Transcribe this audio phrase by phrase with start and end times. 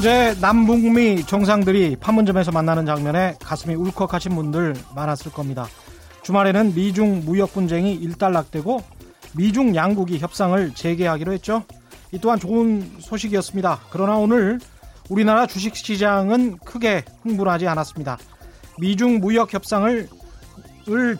[0.00, 5.66] 어제 남북미 정상들이 판문점에서 만나는 장면에 가슴이 울컥하신 분들 많았을 겁니다.
[6.22, 8.82] 주말에는 미중 무역 분쟁이 일단락되고
[9.36, 11.64] 미중 양국이 협상을 재개하기로 했죠.
[12.12, 13.80] 이 또한 좋은 소식이었습니다.
[13.90, 14.58] 그러나 오늘
[15.10, 18.16] 우리나라 주식시장은 크게 흥분하지 않았습니다.
[18.78, 20.08] 미중 무역 협상을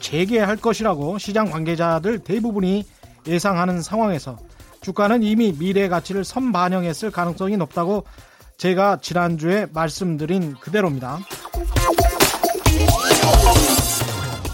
[0.00, 2.86] 재개할 것이라고 시장 관계자들 대부분이
[3.26, 4.38] 예상하는 상황에서
[4.80, 8.06] 주가는 이미 미래 가치를 선반영했을 가능성이 높다고
[8.60, 11.18] 제가 지난주에 말씀드린 그대로입니다.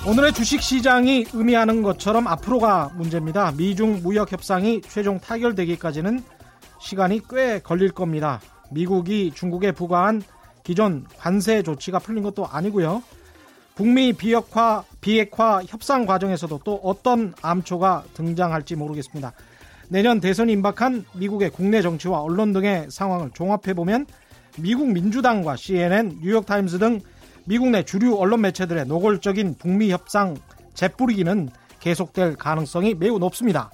[0.06, 3.50] 오늘의 주식 시장이 의미하는 것처럼 앞으로가 문제입니다.
[3.56, 6.23] 미중 무역 협상이 최종 타결되기까지는
[6.80, 8.41] 시간이 꽤 걸릴 겁니다.
[8.70, 10.23] 미국이 중국에 부과한
[10.62, 13.02] 기존 관세 조치가 풀린 것도 아니고요.
[13.75, 19.33] 북미 비핵화, 비핵화 협상 과정에서도 또 어떤 암초가 등장할지 모르겠습니다.
[19.89, 24.06] 내년 대선이 임박한 미국의 국내 정치와 언론 등의 상황을 종합해보면
[24.59, 27.01] 미국 민주당과 CNN, 뉴욕타임스 등
[27.45, 30.37] 미국 내 주류 언론 매체들의 노골적인 북미 협상
[30.75, 33.70] 재뿌리기는 계속될 가능성이 매우 높습니다.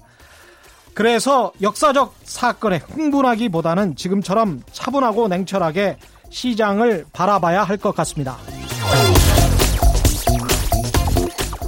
[0.92, 5.96] 그래서 역사적 사건에 흥분하기보다는 지금처럼 차분하고 냉철하게
[6.28, 8.36] 시장을 바라봐야 할 것 같습니다.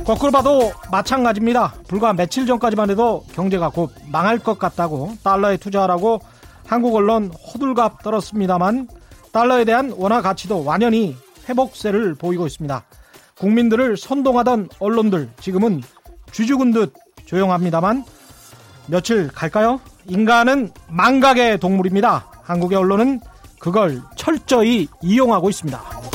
[0.05, 1.75] 거꾸로 봐도 마찬가지입니다.
[1.89, 6.21] 불과 며칠 전까지만 해도 경제가 곧 망할 것 같다고 달러에 투자하라고
[6.67, 8.89] 한국 언론 호들갑 떨었습니다만
[9.33, 11.17] 달러에 대한 원화 가치도 완연히
[11.49, 12.85] 회복세를 보이고 있습니다.
[13.39, 15.83] 국민들을 선동하던 언론들 지금은
[16.33, 16.93] 쥐죽은 듯
[17.25, 18.05] 조용합니다만
[18.87, 19.81] 며칠 갈까요?
[20.07, 22.27] 인간은 망각의 동물입니다.
[22.43, 23.21] 한국의 언론은
[23.59, 26.14] 그걸 철저히 이용하고 있습니다.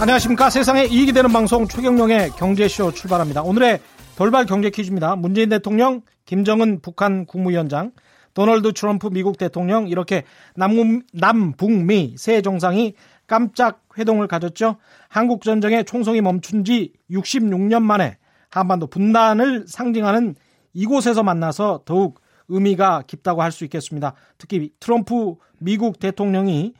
[0.00, 0.48] 안녕하십니까.
[0.48, 3.42] 세상에 이익이 되는 방송 최경령의 경제쇼 출발합니다.
[3.42, 3.80] 오늘의
[4.16, 5.16] 돌발 경제 퀴즈입니다.
[5.16, 7.90] 문재인 대통령, 김정은 북한 국무위원장,
[8.32, 10.22] 도널드 트럼프 미국 대통령 이렇게
[10.54, 12.94] 남북, 남북미 세 정상이
[13.26, 14.76] 깜짝 회동을 가졌죠.
[15.08, 18.18] 한국 전쟁의 총성이 멈춘 지 66년 만에
[18.50, 20.36] 한반도 분단을 상징하는
[20.74, 24.14] 이곳에서 만나서 더욱 의미가 깊다고 할 수 있겠습니다.
[24.38, 26.74] 특히 트럼프 미국 대통령이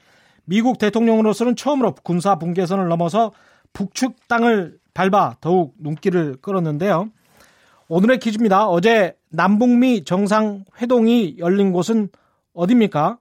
[0.49, 3.33] 미국 대통령으로서는 처음으로 군사 분계선을 넘어서
[3.75, 7.11] 북측 땅을 밟아 더욱 눈길을 끌었는데요.
[7.89, 8.67] 오늘의 퀴즈입니다.
[8.67, 12.09] 어제 남북미 정상회동이 열린 곳은
[12.55, 13.19] 어디입니까?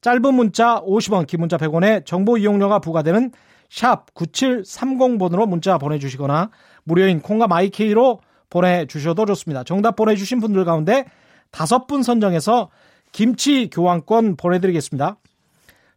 [0.00, 3.32] 짧은 문자 50원, 긴 문자 100원에 정보 이용료가 부과되는
[3.68, 6.50] 샵 9730번으로 문자 보내주시거나
[6.84, 9.62] 무료인 콩과 마이케이로 보내주셔도 좋습니다.
[9.62, 11.04] 정답 보내주신 분들 가운데
[11.50, 12.70] 다섯 분 선정해서
[13.12, 15.16] 김치 교환권 보내드리겠습니다.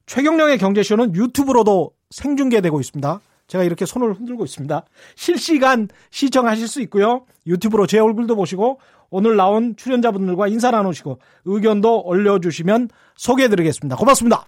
[0.06, 3.20] 최경령의 경제쇼는 유튜브로도 생중계되고 있습니다.
[3.48, 4.84] 제가 이렇게 손을 흔들고 있습니다.
[5.16, 7.26] 실시간 시청하실 수 있고요.
[7.46, 8.80] 유튜브로 제 얼굴도 보시고
[9.10, 13.96] 오늘 나온 출연자분들과 인사 나누시고 의견도 올려주시면 소개해드리겠습니다.
[13.96, 14.46] 고맙습니다.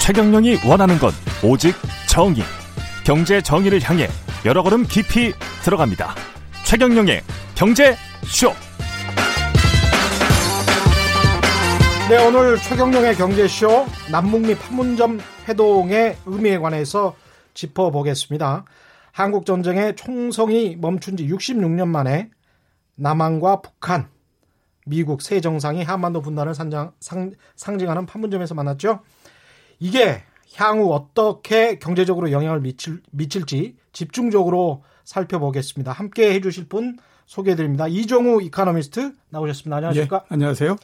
[0.00, 1.10] 최경령이 원하는 건
[1.42, 1.74] 오직
[2.08, 2.42] 정의.
[3.04, 4.08] 경제 정의를 향해
[4.44, 5.32] 여러 걸음 깊이
[5.64, 6.35] 들어갑니다.
[6.66, 7.22] 최경령의
[7.54, 7.94] 경제
[8.24, 8.52] 쇼.
[12.10, 17.14] 네, 오늘 최경령의 경제쇼 남북미 판문점 회동의 의미에 관해서
[17.54, 18.64] 짚어보겠습니다.
[19.12, 22.30] 한국 전쟁의 총성이 멈춘 지 66년 만에
[22.96, 24.08] 남한과 북한,
[24.86, 29.02] 미국 세 정상이 한반도 분단을 상장, 상, 상징하는 판문점에서 만났죠.
[29.78, 30.24] 이게
[30.56, 35.92] 향후 어떻게 경제적으로 영향을 미칠, 미칠지 집중적으로 살펴보겠습니다.
[35.92, 37.88] 함께 해주실 분 소개해드립니다.
[37.88, 39.76] 이종우 이카노미스트 나오셨습니다.
[39.76, 40.16] 안녕하십니까?
[40.24, 40.76] 예, 안녕하세요.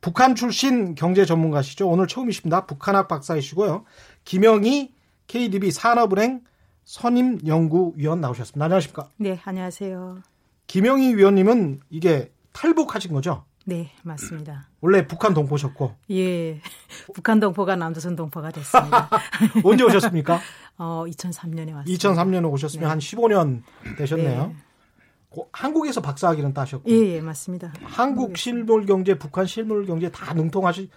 [0.00, 1.88] 북한 출신 경제 전문가시죠.
[1.88, 2.66] 오늘 처음이십니다.
[2.66, 3.84] 북한학 박사이시고요.
[4.24, 4.92] 김영희
[5.26, 6.40] KDB 산업은행
[6.84, 8.64] 선임연구위원 나오셨습니다.
[8.64, 9.10] 안녕하십니까?
[9.16, 10.22] 네, 안녕하세요.
[10.66, 13.44] 김영희 위원님은 이게 탈북하신 거죠?
[13.66, 14.68] 네, 맞습니다.
[14.80, 15.94] 원래 북한 동포셨고.
[16.12, 16.60] 예.
[17.14, 19.10] 북한 동포가 남조선 동포가 됐습니다.
[19.64, 20.40] 언제 오셨습니까?
[20.78, 21.84] 어, 2003년에 왔습니다.
[21.84, 22.88] 2003년에 오셨으면 네.
[22.88, 23.62] 한 15년
[23.98, 24.46] 되셨네요.
[24.46, 24.56] 네.
[25.52, 26.90] 한국에서 박사학위는 따셨고.
[26.90, 27.72] 예, 예, 맞습니다.
[27.84, 30.90] 한국 실물 경제, 북한 실물 경제 다 능통하시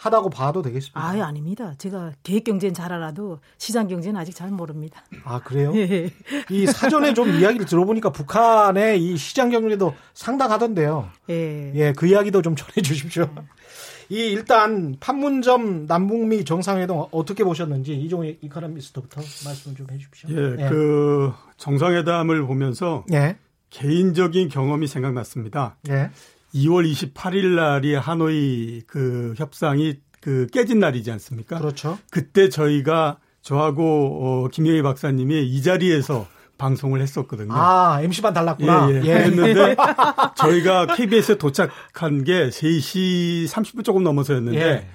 [0.00, 0.98] 하다고 봐도 되겠습니다.
[0.98, 1.74] 아, 아닙니다.
[1.76, 5.04] 제가 계획 경제는 잘 알아도 시장 경제는 아직 잘 모릅니다.
[5.24, 5.72] 아, 그래요?
[5.74, 6.10] 예.
[6.48, 11.10] 이 사전에 좀 이야기를 들어보니까 북한의 이 시장 경제도 상당하던데요.
[11.28, 11.72] 예.
[11.74, 13.28] 예, 그 이야기도 좀 전해 주십시오.
[14.08, 20.30] 이 일단 판문점 남북미 정상회동 어떻게 보셨는지 이종희 이카노미스트부터 말씀 좀 해주십시오.
[20.30, 23.36] 예, 예, 그 정상회담을 보면서 예.
[23.68, 25.76] 개인적인 경험이 생각났습니다.
[25.90, 26.10] 예.
[26.54, 31.58] 2월 28일 날이 하노이 그 협상이 그 깨진 날이지 않습니까?
[31.58, 31.98] 그렇죠.
[32.10, 36.26] 그때 저희가 저하고 어, 김영희 박사님이 이 자리에서
[36.58, 37.52] 방송을 했었거든요.
[37.54, 38.88] 아, MC만 달랐구나.
[38.90, 38.98] 예, 예.
[38.98, 39.30] 예.
[39.30, 39.76] 그랬는데
[40.36, 44.86] 저희가 KBS에 도착한 게 3시 30분 조금 넘어서였는데 예.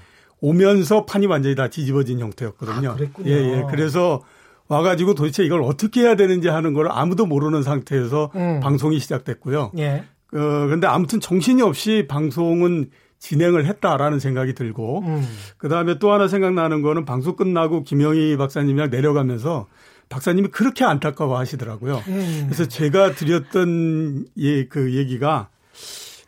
[0.42, 2.92] 오면서 판이 완전히 다 뒤집어진 형태였거든요.
[2.92, 3.31] 아, 그랬군요.
[3.31, 3.63] 예, 예.
[3.72, 4.22] 그래서
[4.68, 8.60] 와가지고 도대체 이걸 어떻게 해야 되는지 하는 걸 아무도 모르는 상태에서 음.
[8.62, 9.72] 방송이 시작됐고요.
[9.80, 10.04] 예.
[10.36, 12.90] 어, 근데 아무튼 정신이 없이 방송은
[13.20, 15.28] 진행을 했다라는 생각이 들고, 음.
[15.58, 19.68] 그 다음에 또 하나 생각나는 거는 방송 끝나고 김영희 박사님이랑 내려가면서
[20.10, 22.04] 박사님이 그렇게 안타까워 하시더라고요.
[22.08, 22.44] 음.
[22.46, 25.50] 그래서 제가 드렸던 예, 그 얘기가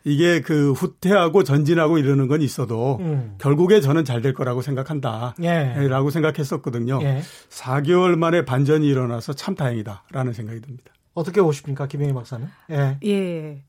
[0.04, 3.34] 이게 그 후퇴하고 전진하고 이러는 건 있어도 음.
[3.38, 5.34] 결국에 저는 잘 될 거라고 생각한다.
[5.42, 5.74] 예.
[5.88, 6.98] 라고 생각했었거든요.
[7.02, 7.20] 예.
[7.50, 10.92] 4개월 만에 반전이 일어나서 참 다행이다라는 생각이 듭니다.
[11.14, 12.48] 어떻게 보십니까, 김영희 박사는?
[12.70, 12.98] 예.
[13.04, 13.62] 예.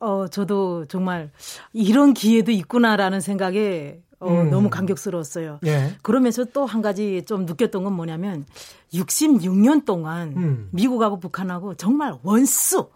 [0.00, 1.30] 어, 저도 정말
[1.72, 4.50] 이런 기회도 있구나라는 생각에 어, 음.
[4.50, 5.60] 너무 감격스러웠어요.
[5.66, 5.92] 예.
[6.02, 8.46] 그러면서 또 한 가지 좀 느꼈던 건 뭐냐면
[8.92, 10.68] 66년 동안 음.
[10.72, 12.88] 미국하고 북한하고 정말 원수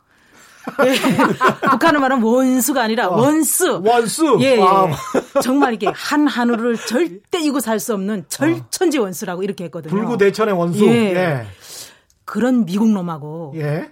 [0.84, 0.92] 예.
[1.70, 3.20] 북한을 말하면 원수가 아니라 어.
[3.20, 3.82] 원수.
[3.84, 4.38] 원수.
[4.42, 4.62] 예, 예.
[4.62, 4.88] 아.
[5.42, 9.90] 정말 이게 한 하늘을 절대 이고 살 수 없는 절천지 원수라고 이렇게 했거든요.
[9.92, 10.84] 불구 대천의 원수.
[10.86, 11.14] 예.
[11.14, 11.46] 예.
[12.24, 13.90] 그런 미국 놈하고 예.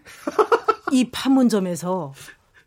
[0.92, 2.12] 이 판문점에서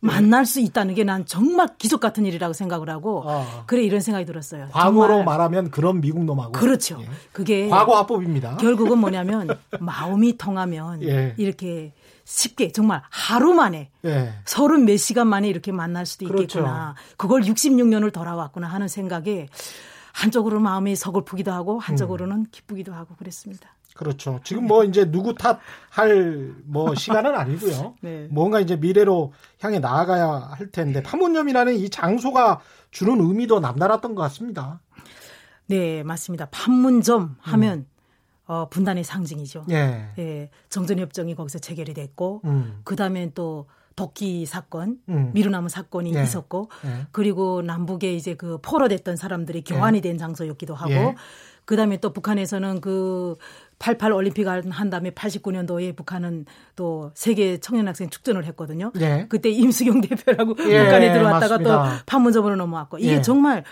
[0.04, 3.64] 만날 수 있다는 게 난 정말 기적 같은 일이라고 생각을 하고 어.
[3.68, 4.68] 그래 이런 생각이 들었어요.
[4.72, 5.24] 과거로.
[5.24, 6.98] 말하면 그런 미국 놈하고 그렇죠.
[7.02, 7.08] 예.
[7.32, 8.58] 그게 과거 화법입니다.
[8.58, 9.48] 결국은 뭐냐면
[9.80, 11.34] 마음이 통하면 예.
[11.38, 11.94] 이렇게
[12.26, 14.34] 쉽게 정말 하루 만에 예.
[14.46, 16.60] 서른 몇 시간 만에 이렇게 만날 수도 그렇죠.
[16.60, 16.96] 있겠구나.
[17.18, 19.48] 그걸 66년을 돌아왔구나 하는 생각에
[20.14, 22.46] 한쪽으로 마음이 서글프기도 하고 한쪽으로는 음.
[22.52, 23.73] 기쁘기도 하고 그랬습니다.
[23.96, 24.40] 그렇죠.
[24.44, 27.96] 지금 뭐 이제 누구 탓할 뭐 시간은 아니고요.
[28.02, 28.28] 네.
[28.32, 32.60] 뭔가 이제 미래로 향해 나아가야 할 텐데 판문점이라는 이 장소가
[32.92, 34.80] 주는 의미도 남달랐던 것 같습니다.
[35.68, 36.48] 네, 맞습니다.
[36.52, 37.94] 판문점 하면 음.
[38.46, 39.66] 어, 분단의 상징이죠.
[39.72, 40.10] 예.
[40.20, 40.50] 예.
[40.70, 42.82] 정전협정이 거기서 체결이 됐고, 음.
[42.84, 45.32] 그 다음엔 또 도끼 사건, 음.
[45.34, 46.24] 미루나무 사건이 예.
[46.24, 47.08] 있었고, 예.
[47.12, 50.02] 그리고 남북에 이제 그 포로됐던 사람들이 교환이 예.
[50.02, 51.16] 된 장소였기도 하고, 예.
[51.66, 53.36] 그 다음에 또 북한에서는 그
[53.84, 56.46] 88 올림픽 한 다음에 89년도에 북한은
[56.78, 58.94] 또 세계 청년 학생 축전을 했거든요.
[59.02, 59.26] 예.
[59.28, 61.98] 그때 임수경 대표라고 북한에 들어왔다가 맞습니다.
[61.98, 63.66] 또 판문점으로 넘어왔고, 이게 정말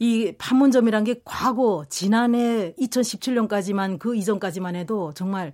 [0.00, 5.52] 이 판문점이란 게 과거 지난해 2017년까지만 그 이전까지만 해도 정말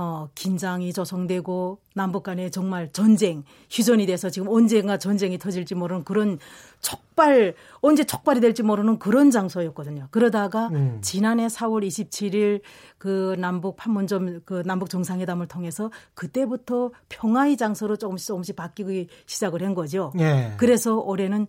[0.00, 6.38] 어, 긴장이 조성되고 남북 간에 정말 전쟁, 휴전이 돼서 지금 언젠가 전쟁이 터질지 모르는 그런
[6.80, 10.06] 촉발, 언제 촉발이 될지 모르는 그런 장소였거든요.
[10.12, 11.00] 그러다가 음.
[11.02, 12.60] 지난해 4월 27일
[12.96, 19.74] 그 남북 판문점 그 남북 정상회담을 통해서 그때부터 평화의 장소로 조금씩 조금씩 바뀌기 시작을 한
[19.74, 20.12] 거죠.
[20.20, 20.52] 예.
[20.58, 21.48] 그래서 올해는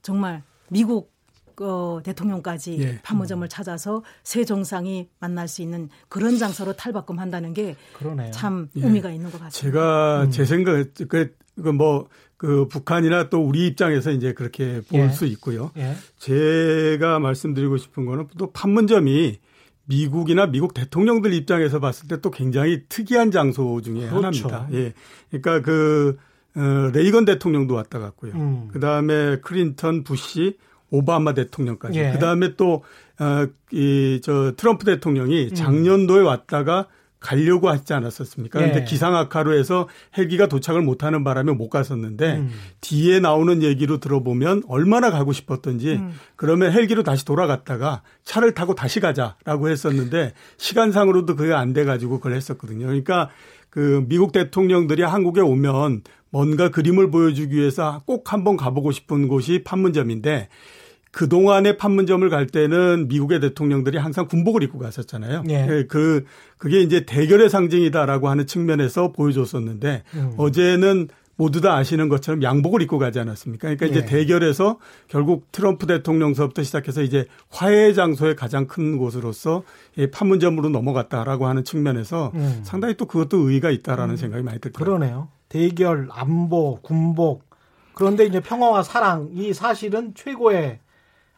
[0.00, 1.11] 정말 미국
[1.62, 3.00] 어, 대통령까지 예.
[3.02, 7.76] 판문점을 찾아서 새 정상이 만날 수 있는 그런 장소로 탈바꿈한다는 게
[8.32, 9.14] 참 의미가 예.
[9.14, 9.50] 있는 것 같습니다.
[9.50, 10.30] 제가 음.
[10.30, 10.72] 제 생각
[11.08, 15.30] 그, 그 뭐, 그 북한이나 또 우리 입장에서 이제 그렇게 볼수 예.
[15.30, 15.70] 있고요.
[15.76, 15.94] 예.
[16.18, 19.38] 제가 말씀드리고 싶은 거는 또 판문점이
[19.84, 24.48] 미국이나 미국 대통령들 입장에서 봤을 때 또 굉장히 특이한 장소 중에 그렇죠.
[24.48, 24.68] 하나입니다.
[24.72, 24.92] 예.
[25.30, 26.18] 그러니까 그,
[26.56, 28.32] 어, 레이건 대통령도 왔다 갔고요.
[28.34, 28.68] 음.
[28.72, 30.56] 그 다음에 클린턴, 부시,
[30.92, 31.98] 오바마 대통령까지.
[31.98, 32.12] 예.
[32.12, 32.84] 그 다음에 또,
[33.18, 35.54] 어, 이, 저, 트럼프 대통령이 음.
[35.54, 36.86] 작년도에 왔다가
[37.22, 38.58] 가려고 하지 않았었습니까?
[38.58, 38.84] 그런데 예.
[38.84, 42.50] 기상악화로 해서 헬기가 도착을 못하는 바람에 못 갔었는데 음.
[42.80, 46.12] 뒤에 나오는 얘기로 들어보면 얼마나 가고 싶었던지 음.
[46.36, 52.86] 그러면 헬기로 다시 돌아갔다가 차를 타고 다시 가자라고 했었는데 시간상으로도 그게 안 돼가지고 그걸 했었거든요.
[52.86, 53.30] 그러니까
[53.70, 60.48] 그 미국 대통령들이 한국에 오면 뭔가 그림을 보여주기 위해서 꼭 한번 가보고 싶은 곳이 판문점인데
[61.12, 65.44] 그동안의 판문점을 갈 때는 미국의 대통령들이 항상 군복을 입고 갔었잖아요.
[65.50, 65.66] 예.
[65.68, 65.86] 예.
[65.86, 66.24] 그,
[66.56, 70.34] 그게 이제 대결의 상징이다라고 하는 측면에서 보여줬었는데 음.
[70.38, 73.68] 어제는 모두 다 아시는 것처럼 양복을 입고 가지 않았습니까?
[73.68, 74.04] 그러니까 이제 예.
[74.04, 74.78] 대결에서
[75.08, 79.64] 결국 트럼프 대통령서부터 시작해서 이제 화해 장소의 가장 큰 곳으로서
[80.12, 82.60] 판문점으로 넘어갔다라고 하는 측면에서 음.
[82.64, 84.16] 상당히 또 그것도 의의가 있다라는 음.
[84.16, 84.98] 생각이 많이 들더라고요.
[84.98, 85.28] 그러네요.
[85.48, 87.44] 대결, 안보, 군복
[87.92, 90.78] 그런데 이제 평화와 사랑 이 사실은 최고의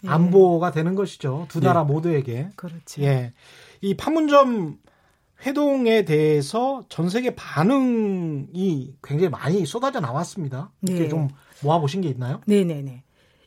[0.04, 0.08] 예.
[0.08, 1.46] 안보가 되는 것이죠.
[1.48, 1.84] 두 나라 예.
[1.84, 2.48] 모두에게.
[2.56, 3.02] 그렇죠.
[3.02, 3.32] 예.
[3.80, 4.78] 이 판문점
[5.46, 10.70] 회동에 대해서 전 세계 반응이 굉장히 많이 쏟아져 나왔습니다.
[10.82, 11.08] 이렇게 네.
[11.08, 11.28] 좀
[11.62, 12.40] 모아보신 게 있나요?
[12.46, 13.02] 네네네.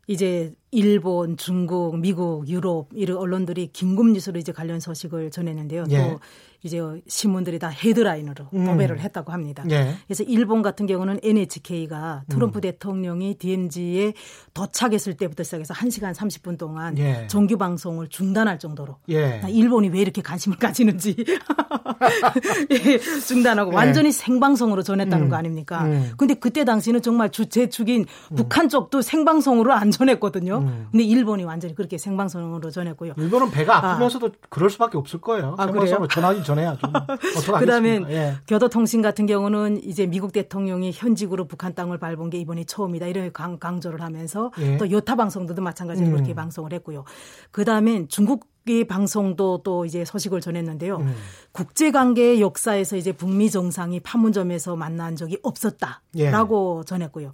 [0.08, 5.86] 이제 일본, 중국, 미국, 유럽 이런 언론들이 긴급 뉴스로 이제 관련 소식을 전했는데요.
[5.90, 5.98] 예.
[5.98, 6.20] 또
[6.64, 8.66] 이제 신문들이 다 헤드라인으로 음.
[8.66, 9.64] 도배를 했다고 합니다.
[9.70, 9.96] 예.
[10.08, 12.62] 그래서 일본 같은 경우는 NHK가 트럼프 음.
[12.62, 14.14] 대통령이 DMZ에
[14.54, 17.28] 도착했을 때부터 시작해서 1시간 30분 동안 예.
[17.28, 19.42] 정규 방송을 중단할 정도로 예.
[19.48, 21.16] 일본이 왜 이렇게 관심을 가지는지
[22.72, 23.76] 예, 중단하고 예.
[23.76, 25.30] 완전히 생방송으로 전했다는 음.
[25.30, 25.86] 거 아닙니까?
[25.86, 26.12] 음.
[26.18, 28.36] 근데 그때 당시는 정말 주최 측인 음.
[28.36, 30.57] 북한 쪽도 생방송으로 안 전했거든요.
[30.60, 30.88] 음.
[30.92, 33.14] 근데 일본이 완전히 그렇게 생방송으로 전했고요.
[33.18, 33.92] 일본은 배가 아.
[33.92, 34.48] 아프면서도 아.
[34.50, 35.56] 그럴 수밖에 없을 거예요.
[35.58, 36.82] 아, 생방송으로 전하기 전해야죠.
[37.60, 38.36] 그다음에 예.
[38.48, 43.58] 교도통신 같은 경우는 이제 미국 대통령이 현직으로 북한 땅을 밟은 게 이번이 처음이다 이런 강,
[43.58, 44.78] 강조를 하면서 예.
[44.78, 46.14] 또 여타 방송들도 마찬가지로 음.
[46.14, 47.04] 그렇게 방송을 했고요.
[47.52, 50.98] 그다음에 중국 이 방송도 또 이제 소식을 전했는데요.
[50.98, 51.16] 음.
[51.54, 56.86] 국제 관계의 역사에서 이제 북미 정상이 판문점에서 만난 적이 없었다라고 예.
[56.86, 57.32] 전했고요.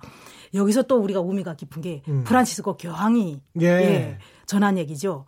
[0.53, 2.23] 여기서 또 우리가 의미가 깊은 게 음.
[2.25, 3.67] 프란치스코 교황이 예.
[3.67, 5.25] 예, 전한 얘기죠.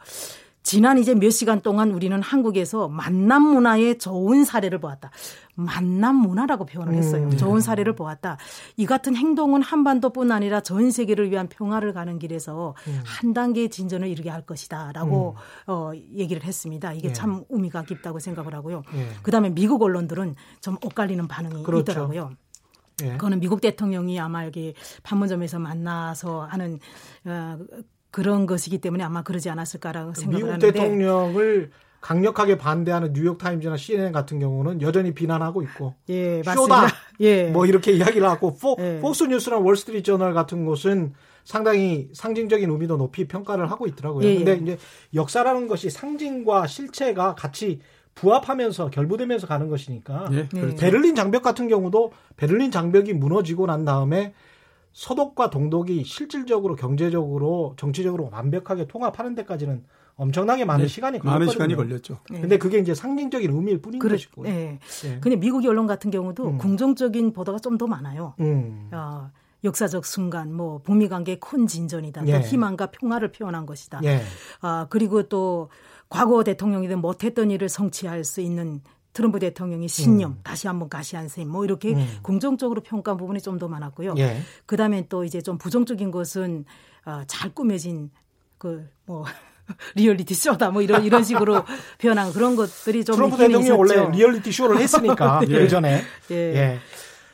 [0.65, 5.11] 지난 이제 몇 시간 동안 우리는 한국에서 만남 문화의 좋은 사례를 보았다.
[5.53, 7.25] 만남 문화라고 표현을 했어요.
[7.25, 7.37] 음, 네.
[7.37, 8.37] 좋은 사례를 보았다.
[8.75, 12.99] 이 같은 행동은 한반도뿐 아니라 전 세계를 위한 평화를 가는 길에서 음.
[13.05, 15.71] 한 단계 진전을 이루게 할 것이다라고 음.
[15.71, 16.93] 어, 얘기를 했습니다.
[16.93, 17.13] 이게 네.
[17.13, 18.81] 참 의미가 깊다고 생각을 하고요.
[18.91, 19.07] 네.
[19.21, 21.91] 그다음에 미국 언론들은 좀 엇갈리는 반응이 그렇죠.
[21.91, 22.31] 있더라고요.
[23.03, 23.11] 예.
[23.11, 24.73] 그거는 미국 대통령이 아마 여기
[25.03, 26.79] 판문점에서 만나서 하는
[27.25, 27.57] 어,
[28.11, 31.71] 그런 것이기 때문에 아마 그러지 않았을까라고 생각을 미국 하는데 미국 대통령을
[32.05, 36.85] 강력하게 반대하는 뉴욕 타임즈나 CNN 같은 경우는 여전히 비난하고 있고 예, 쇼다
[37.21, 37.49] 예.
[37.49, 38.99] 뭐 이렇게 이야기를 하고 포, 예.
[39.01, 44.27] 폭스 뉴스나 월스트리트 저널 같은 곳은 상당히 상징적인 의미도 높이 평가를 하고 있더라고요.
[44.27, 44.55] 예, 근데 예.
[44.55, 44.77] 이제
[45.15, 47.81] 역사라는 것이 상징과 실체가 같이
[48.15, 50.77] 부합하면서 결부되면서 가는 것이니까 예, 그렇죠.
[50.77, 54.33] 베를린 장벽 같은 경우도 베를린 장벽이 무너지고 난 다음에
[54.93, 59.83] 서독과 동독이 실질적으로 경제적으로 정치적으로 완벽하게 통합하는 데까지는
[60.15, 61.39] 엄청나게 많은 네, 시간이 걸렸거든요.
[61.39, 62.19] 많은 시간이 걸렸죠.
[62.29, 62.39] 네.
[62.39, 64.43] 근데 그게 이제 상징적인 의미일 뿐인 그래, 것이고.
[64.43, 64.79] 네.
[65.03, 65.19] 네.
[65.19, 66.57] 근데 미국 언론 같은 경우도 음.
[66.57, 68.33] 긍정적인 보도가 좀 더 많아요.
[68.39, 68.89] 음.
[68.93, 69.29] 어,
[69.65, 72.25] 역사적 순간, 뭐 북미 관계의 큰 진전이다.
[72.27, 72.31] 예.
[72.31, 73.99] 또 희망과 평화를 표현한 것이다.
[74.05, 74.21] 예.
[74.61, 75.67] 아 그리고 또
[76.09, 78.81] 과거 대통령이든 못했던 일을 성취할 수 있는
[79.13, 80.39] 트럼프 대통령의 신념 음.
[80.43, 82.19] 다시 한번 과시한 셈 뭐 이렇게 음.
[82.21, 84.15] 긍정적으로 평가한 부분이 좀 더 많았고요.
[84.17, 84.41] 예.
[84.65, 86.65] 그다음에 또 이제 좀 부정적인 것은
[87.05, 88.11] 어, 잘 꾸며진
[88.57, 89.23] 그뭐
[89.95, 91.63] 리얼리티 쇼다 뭐 이런 이런 식으로
[91.99, 95.47] 표현한 그런 것들이 좀 트럼프 대통령 원래 리얼리티 쇼를 했으니까 네.
[95.47, 96.35] 그 전에 예.
[96.35, 96.79] 예.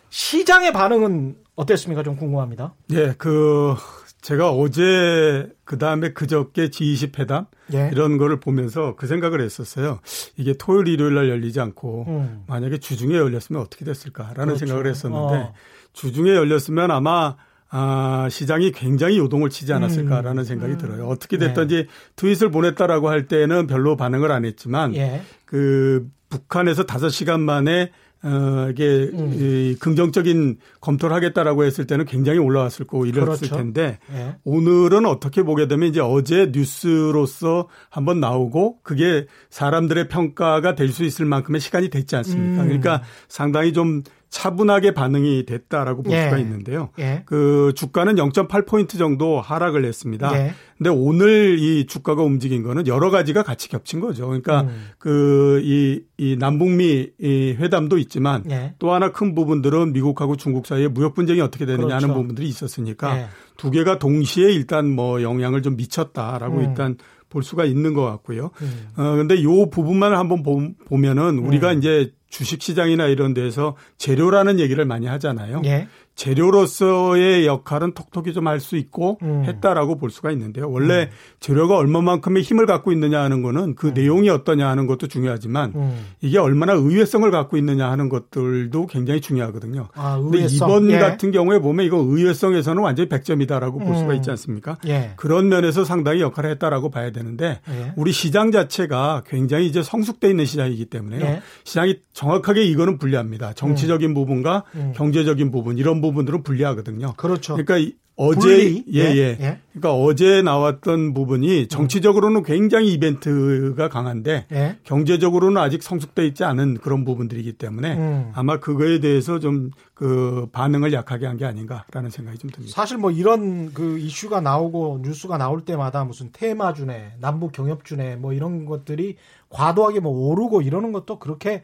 [0.09, 2.03] 시장의 반응은 어땠습니까?
[2.03, 2.73] 좀 궁금합니다.
[2.91, 3.75] 예, 그
[4.21, 7.89] 제가 어제 그 다음에 그저께 G20 회담 예.
[7.91, 9.99] 이런 거를 보면서 그 생각을 했었어요.
[10.37, 12.43] 이게 토요일 일요일 날 열리지 않고 음.
[12.47, 14.57] 만약에 주중에 열렸으면 어떻게 됐을까라는 그렇죠.
[14.57, 15.53] 생각을 했었는데 어.
[15.93, 17.35] 주중에 열렸으면 아마
[17.73, 20.43] 아, 시장이 굉장히 요동을 치지 않았을까라는 음.
[20.43, 20.77] 생각이 음.
[20.77, 21.07] 들어요.
[21.07, 21.87] 어떻게 됐든지 네.
[22.17, 25.21] 트윗을 보냈다라고 할 때는 별로 반응을 안 했지만 예.
[25.45, 27.91] 그 북한에서 5시간 만에
[28.23, 29.33] 어, 이게 음.
[29.33, 33.55] 이 긍정적인 검토를 하겠다라고 했을 때는 굉장히 올라왔을 거고 이랬을 그렇죠.
[33.55, 34.35] 텐데 예.
[34.43, 41.25] 오늘은 어떻게 보게 되면 이제 어제 뉴스로서 한번 나오고 그게 사람들의 평가가 될 수 있을
[41.25, 42.63] 만큼의 시간이 됐지 않습니까?
[42.63, 42.67] 음.
[42.67, 46.23] 그러니까 상당히 좀 차분하게 반응이 됐다라고 볼 예.
[46.23, 46.89] 수가 있는데요.
[46.99, 47.23] 예.
[47.25, 50.33] 그 주가는 0.8포인트 정도 하락을 했습니다.
[50.39, 50.53] 예.
[50.77, 54.27] 근데 오늘 이 주가가 움직인 거는 여러 가지가 같이 겹친 거죠.
[54.27, 54.87] 그러니까 음.
[54.99, 58.73] 그이 이 남북미 이 회담도 있지만 예.
[58.79, 62.05] 또 하나 큰 부분들은 미국하고 중국 사이에 무역 분쟁이 어떻게 되느냐 그렇죠.
[62.05, 63.25] 하는 부분들이 있었으니까 예.
[63.57, 66.63] 두 개가 동시에 일단 뭐 영향을 좀 미쳤다라고 음.
[66.63, 66.95] 일단
[67.27, 68.51] 볼 수가 있는 것 같고요.
[68.61, 68.87] 음.
[68.95, 70.43] 어 근데 요 부분만 한번
[70.85, 71.77] 보면은 우리가 음.
[71.79, 75.61] 이제 주식 시장이나 이런 데서 재료라는 얘기를 많이 하잖아요.
[75.65, 75.87] 예.
[76.15, 79.43] 재료로서의 역할은 톡톡히 좀 할 수 있고 음.
[79.45, 80.69] 했다라고 볼 수가 있는데요.
[80.69, 81.09] 원래 음.
[81.39, 83.93] 재료가 얼마만큼의 힘을 갖고 있느냐 하는 거는 그 음.
[83.93, 86.05] 내용이 어떠냐 하는 것도 중요하지만 음.
[86.21, 89.87] 이게 얼마나 의외성을 갖고 있느냐 하는 것들도 굉장히 중요하거든요.
[89.93, 90.99] 아, 근데 이번 예.
[90.99, 94.15] 같은 경우에 보면 이거 의외성에서는 완전히 100점이다라고 볼 수가 음.
[94.15, 94.77] 있지 않습니까?
[94.87, 95.13] 예.
[95.15, 97.93] 그런 면에서 상당히 역할을 했다라고 봐야 되는데 예.
[97.95, 101.21] 우리 시장 자체가 굉장히 이제 성숙돼 있는 시장이기 때문에요.
[101.25, 101.41] 예.
[101.63, 103.53] 시장이 정확하게 이거는 분리합니다.
[103.53, 104.13] 정치적인 음.
[104.13, 104.63] 부분과
[104.95, 107.13] 경제적인 부분 이런 부분들은 분리하거든요.
[107.17, 107.55] 그렇죠.
[107.55, 108.83] 그러니까 어제 예예.
[108.93, 109.37] 예, 예.
[109.39, 109.59] 예.
[109.71, 114.77] 그러니까 어제 나왔던 부분이 정치적으로는 굉장히 이벤트가 강한데 예.
[114.83, 118.31] 경제적으로는 아직 성숙돼 있지 않은 그런 부분들이기 때문에 음.
[118.35, 122.73] 아마 그거에 대해서 좀 그 반응을 약하게 한 게 아닌가라는 생각이 좀 듭니다.
[122.75, 128.65] 사실 뭐 이런 그 이슈가 나오고 뉴스가 나올 때마다 무슨 테마주네, 남북 경협주네 뭐 이런
[128.65, 129.17] 것들이
[129.49, 131.61] 과도하게 뭐 오르고 이러는 것도 그렇게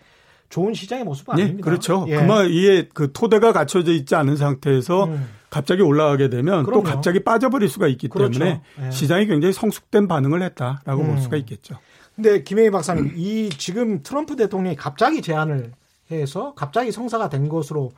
[0.50, 1.66] 좋은 시장의 모습은 네, 아닙니다.
[1.66, 2.06] 그렇죠.
[2.08, 2.16] 예.
[2.16, 5.28] 그만 이게 그 토대가 갖춰져 있지 않은 상태에서 음.
[5.50, 6.84] 갑자기 올라가게 되면 그럼요.
[6.84, 8.40] 또 갑자기 빠져버릴 수가 있기 그렇죠.
[8.40, 8.92] 때문에 네.
[8.92, 11.08] 시장이 굉장히 성숙된 반응을 했다라고 음.
[11.08, 11.80] 볼 수가 있겠죠.
[12.16, 15.72] 근데 김혜희 박사님, 이 지금 트럼프 대통령이 갑자기 제안을
[16.12, 17.92] 해서 갑자기 성사가 된 것으로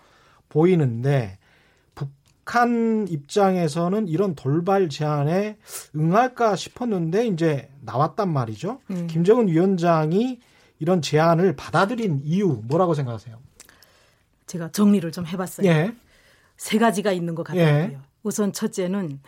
[0.50, 1.38] 보이는데
[1.96, 5.58] 북한 입장에서는 이런 돌발 제안에
[5.96, 8.80] 응할까 싶었는데 이제 나왔단 말이죠.
[8.92, 9.08] 음.
[9.08, 10.40] 김정은 위원장이
[10.80, 13.38] 이런 제안을 받아들인 이유 뭐라고 생각하세요?
[14.48, 15.68] 제가 정리를 좀 해봤어요.
[15.68, 15.94] 예.
[16.58, 17.64] 세 가지가 있는 것 같아요.
[17.64, 17.98] 예.
[18.24, 19.20] 우선 첫째는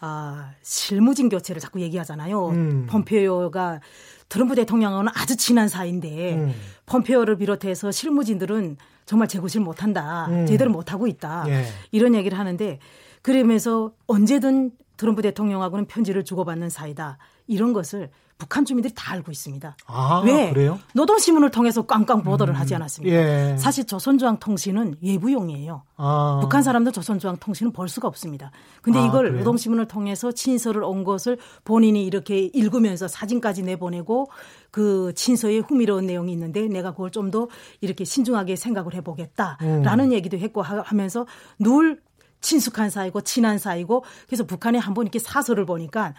[0.00, 2.48] 아, 실무진 교체를 자꾸 얘기하잖아요.
[2.48, 2.86] 음.
[2.88, 3.80] 폼페이오가
[4.28, 6.54] 트럼프 대통령하고는 아주 친한 사이인데 음.
[6.86, 8.76] 폼페이오를 비롯해서 실무진들은
[9.06, 10.26] 정말 재구실 못한다.
[10.26, 10.46] 음.
[10.46, 11.44] 제대로 못하고 있다.
[11.48, 11.64] 예.
[11.92, 12.78] 이런 얘기를 하는데
[13.22, 17.18] 그러면서 언제든 트럼프 대통령하고는 편지를 주고받는 사이다.
[17.46, 19.76] 이런 것을 북한 주민들이 다 알고 있습니다.
[19.86, 20.50] 아, 왜?
[20.50, 20.78] 그래요?
[20.94, 23.16] 노동신문을 통해서 꽝꽝 보도를 음, 하지 않았습니까?
[23.16, 23.56] 예.
[23.58, 25.82] 사실 조선중앙통신은 외부용이에요.
[25.96, 26.38] 아.
[26.42, 28.50] 북한 사람들 조선중앙통신은 볼 수가 없습니다.
[28.82, 29.38] 근데 아, 이걸 그래요?
[29.38, 34.30] 노동신문을 통해서 친서를 온 것을 본인이 이렇게 읽으면서 사진까지 내보내고
[34.70, 37.48] 그 친서에 흥미로운 내용이 있는데 내가 그걸 좀 더
[37.80, 40.12] 이렇게 신중하게 생각을 해보겠다라는 음.
[40.12, 41.26] 얘기도 했고 하면서
[41.58, 42.00] 늘
[42.40, 46.14] 친숙한 사이고 친한 사이고 그래서 북한에 한번 이렇게 사설을 보니까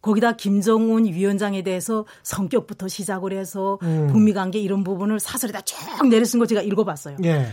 [0.00, 4.08] 거기다 김정은 위원장에 대해서 성격부터 시작을 해서 음.
[4.10, 5.76] 북미 관계 이런 부분을 사설에다 쭉
[6.08, 7.16] 내려쓴 거 제가 읽어봤어요.
[7.24, 7.46] 예.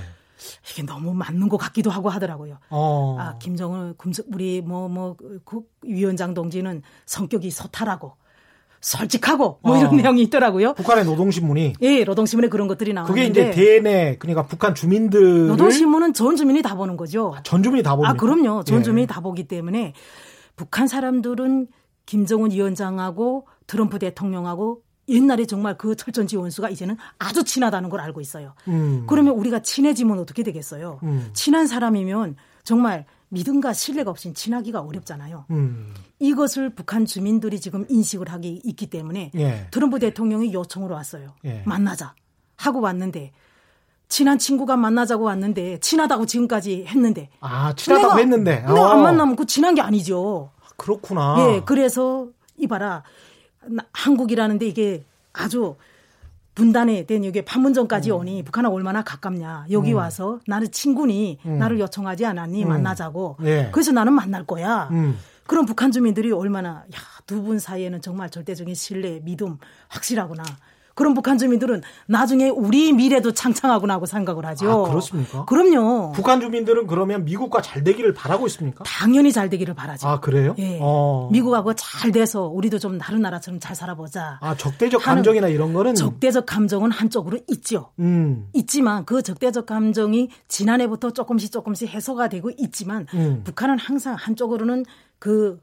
[0.70, 2.60] 이게 너무 맞는 것 같기도 하고 하더라고요.
[2.70, 3.18] 어.
[3.20, 3.96] 아 김정은
[4.32, 8.14] 우리 뭐뭐 국 위원장 동지는 성격이 소탈하고
[8.82, 9.96] 솔직하고 뭐 이런 어.
[9.96, 10.74] 내용이 있더라고요.
[10.74, 16.36] 북한의 노동신문이 예, 노동신문에 그런 것들이 나오는데 그게 이제 대내 그러니까 북한 주민들 노동신문은 전
[16.36, 17.34] 주민이 다 보는 거죠.
[17.36, 18.64] 아, 전 주민이 다 보는 아, 그럼요.
[18.64, 18.84] 전 예.
[18.84, 19.08] 주민이 예.
[19.08, 19.94] 다 보기 때문에
[20.56, 21.68] 북한 사람들은
[22.06, 28.54] 김정은 위원장하고 트럼프 대통령하고 옛날에 정말 그 철전지 원수가 이제는 아주 친하다는 걸 알고 있어요.
[28.68, 29.06] 음.
[29.08, 31.00] 그러면 우리가 친해지면 어떻게 되겠어요?
[31.04, 31.30] 음.
[31.34, 35.46] 친한 사람이면 정말 믿음과 신뢰가 없인 친하기가 어렵잖아요.
[35.52, 35.94] 음.
[36.20, 39.68] 이것을 북한 주민들이 지금 인식을 하기 있기 때문에 예.
[39.72, 41.34] 트럼프 대통령이 요청으로 왔어요.
[41.44, 41.62] 예.
[41.66, 42.16] 만나자
[42.56, 43.34] 하고 왔는데
[44.08, 49.02] 친한 친구가 만나자고 왔는데 친하다고 지금까지 했는데 아 친하다고 했는데 내가 안 어.
[49.02, 50.52] 만나면 그 친한 게 아니죠.
[50.78, 51.36] 그렇구나.
[51.40, 53.04] 예, 그래서 이봐라
[53.94, 55.76] 한국이라는데 이게 아주
[56.54, 58.18] 분단에 된 여기 판문점까지 음.
[58.18, 59.66] 오니 북한하 얼마나 가깝냐.
[59.72, 59.98] 여기 음.
[59.98, 61.58] 와서 나는 친구니 음.
[61.60, 62.70] 나를 요청하지 않았니 음.
[62.70, 63.38] 만나자고.
[63.44, 63.70] 예.
[63.74, 64.88] 그래서 나는 만날 거야.
[64.92, 65.18] 음.
[65.48, 69.58] 그럼 북한 주민들이 얼마나 야 두 분 사이에는 정말 절대적인 신뢰, 믿음
[69.88, 70.44] 확실하구나.
[70.96, 74.86] 그런 북한 주민들은 나중에 우리 미래도 창창하구나 하고 생각을 하죠.
[74.86, 75.44] 아, 그렇습니까?
[75.44, 76.14] 그럼요.
[76.14, 78.86] 북한 주민들은 그러면 미국과 잘 되기를 바라고 있습니까?
[78.86, 80.08] 당연히 잘 되기를 바라죠.
[80.08, 80.56] 아, 그래요?
[80.58, 80.80] 예.
[80.82, 81.30] 어.
[81.34, 84.40] 미국하고 잘 돼서 우리도 좀 다른 나라처럼 잘 살아보자.
[84.42, 85.96] 아, 적대적 감정이나 이런 거는?
[85.96, 87.92] 적대적 감정은 한쪽으로 있죠.
[88.00, 88.48] 음.
[88.54, 93.42] 있지만 그 적대적 감정이 지난해부터 조금씩 조금씩 해소가 되고 있지만 음.
[93.44, 94.86] 북한은 항상 한쪽으로는
[95.20, 95.62] 그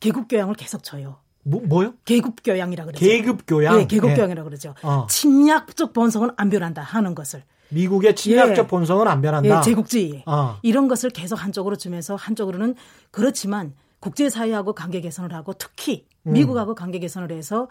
[0.00, 1.18] 개국 교양을 계속 쳐요.
[1.48, 1.94] 뭐, 뭐요?
[2.04, 2.98] 계급 교양이라 그러죠.
[2.98, 3.80] 계급 교양.
[3.80, 4.14] 예, 계급 예.
[4.14, 4.74] 교양이라 그러죠.
[4.82, 5.06] 어.
[5.08, 7.44] 침략적 본성은 안 변한다 하는 것을.
[7.68, 8.68] 미국의 침략적 예.
[8.68, 9.58] 본성은 안 변한다.
[9.58, 10.22] 예, 제국주의.
[10.26, 10.56] 어.
[10.62, 12.74] 이런 것을 계속 한쪽으로 주면서 한쪽으로는
[13.10, 16.32] 그렇지만 국제사회하고 관계 개선을 하고 특히 음.
[16.32, 17.68] 미국하고 관계 개선을 해서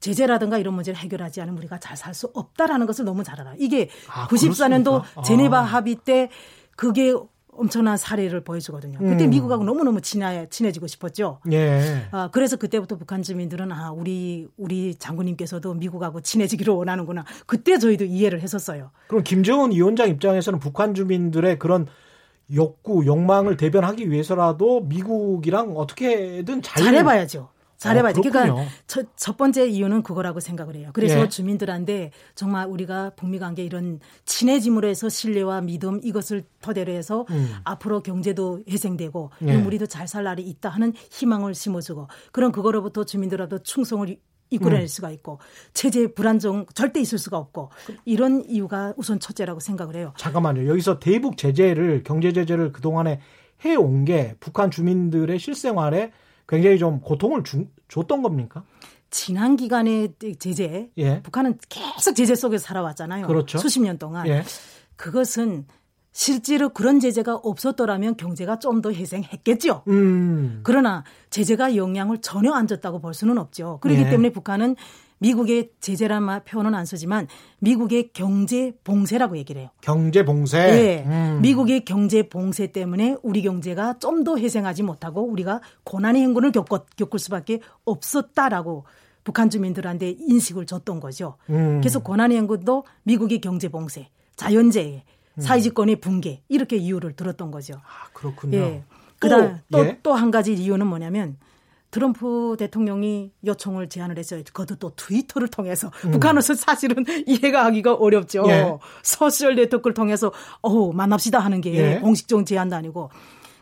[0.00, 3.54] 제재라든가 이런 문제를 해결하지 않으면 우리가 잘 살 수 없다라는 것을 너무 잘 알아.
[3.58, 5.22] 이게 아, 94년도 그렇습니까?
[5.22, 5.62] 제네바 아.
[5.62, 6.28] 합의 때
[6.76, 7.14] 그게
[7.58, 8.98] 엄청난 사례를 보여주거든요.
[8.98, 9.30] 그때 음.
[9.30, 11.40] 미국하고 너무너무 친해, 친해 지고 싶었죠.
[11.52, 12.06] 예.
[12.10, 17.24] 아, 그래서 그때부터 북한 주민들은 아, 우리, 우리 장군님께서도 미국하고 친해지기를 원하는구나.
[17.46, 18.90] 그때 저희도 이해를 했었어요.
[19.08, 21.86] 그럼 김정은 위원장 입장에서는 북한 주민들의 그런
[22.54, 27.48] 욕구, 욕망을 대변하기 위해서라도 미국이랑 어떻게든 잘 잘해봐야죠.
[27.76, 28.20] 잘해봐야지.
[28.20, 30.90] 아, 그러니까 첫, 첫 번째 이유는 그거라고 생각을 해요.
[30.92, 31.28] 그래서 예.
[31.28, 37.54] 주민들한테 정말 우리가 북미 관계 이런 친해짐으로 해서 신뢰와 믿음 이것을 토대로 해서 음.
[37.64, 39.54] 앞으로 경제도 회생되고 예.
[39.56, 44.16] 우리도 잘 살 날이 있다 하는 희망을 심어주고 그런 그거로부터 주민들하고 충성을
[44.50, 44.86] 이끌어낼 음.
[44.86, 45.40] 수가 있고
[45.74, 47.70] 체제 불안정 절대 있을 수가 없고
[48.04, 50.12] 이런 이유가 우선 첫째라고 생각을 해요.
[50.16, 50.68] 잠깐만요.
[50.68, 53.20] 여기서 대북 제재를 경제 제재를 그 동안에
[53.64, 56.12] 해온 게 북한 주민들의 실생활에
[56.48, 58.64] 굉장히 좀 고통을 주, 줬던 겁니까?
[59.10, 61.22] 지난 기간의 제재, 예.
[61.22, 63.26] 북한은 계속 제재 속에서 살아왔잖아요.
[63.26, 63.58] 그렇죠.
[63.58, 64.26] 수십 년 동안.
[64.26, 64.42] 예.
[64.96, 65.66] 그것은
[66.12, 69.82] 실제로 그런 제재가 없었더라면 경제가 좀 더 회생했겠죠.
[69.88, 70.60] 음.
[70.62, 73.78] 그러나 제재가 영향을 전혀 안 줬다고 볼 수는 없죠.
[73.82, 74.10] 그렇기 예.
[74.10, 74.76] 때문에 북한은
[75.18, 77.26] 미국의 제재란 말 표현은 안 쓰지만
[77.60, 79.70] 미국의 경제 봉쇄라고 얘기를 해요.
[79.80, 80.58] 경제 봉쇄.
[80.58, 81.04] 네.
[81.06, 81.40] 음.
[81.42, 87.18] 미국의 경제 봉쇄 때문에 우리 경제가 좀 더 회생하지 못하고 우리가 고난의 행군을 겪었, 겪을
[87.20, 88.84] 수밖에 없었다라고
[89.22, 91.36] 북한 주민들한테 인식을 줬던 거죠.
[91.50, 91.80] 음.
[91.80, 95.40] 그래서 고난의 행군도 미국의 경제 봉쇄, 자연재해 음.
[95.40, 97.74] 사회집권의 붕괴 이렇게 이유를 들었던 거죠.
[97.74, 98.56] 아 그렇군요.
[98.58, 98.82] 예.
[99.18, 100.30] 그다음 또또한 예?
[100.30, 101.36] 가지 이유는 뭐냐면
[101.90, 104.42] 트럼프 대통령이 요청을 제안을 했어요.
[104.44, 106.10] 그것도 또 트위터를 통해서 음.
[106.12, 108.44] 북한으로서 사실은 이해가 하기가 어렵죠.
[108.48, 108.76] 예.
[109.02, 112.00] 소셜 네트워크를 통해서 어 만납시다 하는 게 예.
[112.00, 113.10] 공식적인 제안도 아니고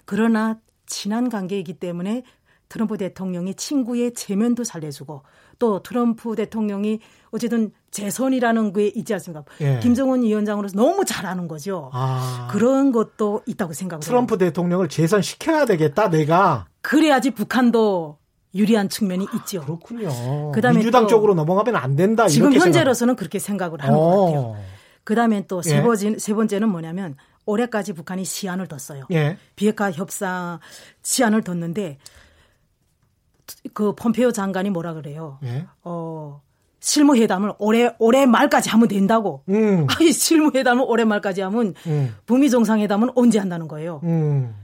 [0.05, 2.25] 그러나 친한 관계이기 때문에
[2.69, 5.23] 트럼프 대통령이 친구의 체면도 살려주고
[5.59, 9.45] 또 트럼프 대통령이 어쨌든 재선이라는 게 있지 않습니까?
[9.61, 9.79] 예.
[9.81, 11.91] 김정은 위원장으로서 너무 잘하는 거죠.
[11.93, 12.49] 아.
[12.51, 14.39] 그런 것도 있다고 생각을 트럼프.
[14.39, 16.67] 대통령을 재선시켜야 되겠다, 내가.
[16.85, 18.18] 그래야지 북한도
[18.55, 19.62] 유리한 측면이 있죠.
[19.62, 20.53] 아, 그렇군요.
[20.53, 22.29] 그다음에 민주당 쪽으로 넘어가면 안 된다.
[22.29, 23.18] 지금 현재로서는 생각...
[23.18, 24.01] 그렇게 생각을 하는 어.
[24.01, 24.57] 것 같아요.
[25.03, 25.83] 그다음에 또세 예.
[25.83, 27.16] 번째 세 번째는 뭐냐면
[27.47, 29.07] 올해까지 북한이 시한을 뒀어요.
[29.12, 29.38] 예.
[29.57, 30.61] 비핵화 협상
[31.03, 31.99] 시한을 뒀는데
[33.73, 35.38] 그 폼페이오 장관이 뭐라 그래요?
[35.44, 35.66] 예.
[35.83, 36.42] 어
[36.81, 39.42] 실무 회담을 올해 올해 말까지 하면 된다고.
[39.49, 39.87] 음.
[39.99, 42.14] 아니 실무 회담을 올해 말까지 하면 음.
[42.27, 44.01] 북미 정상회담은 언제 한다는 거예요?
[44.05, 44.55] 음.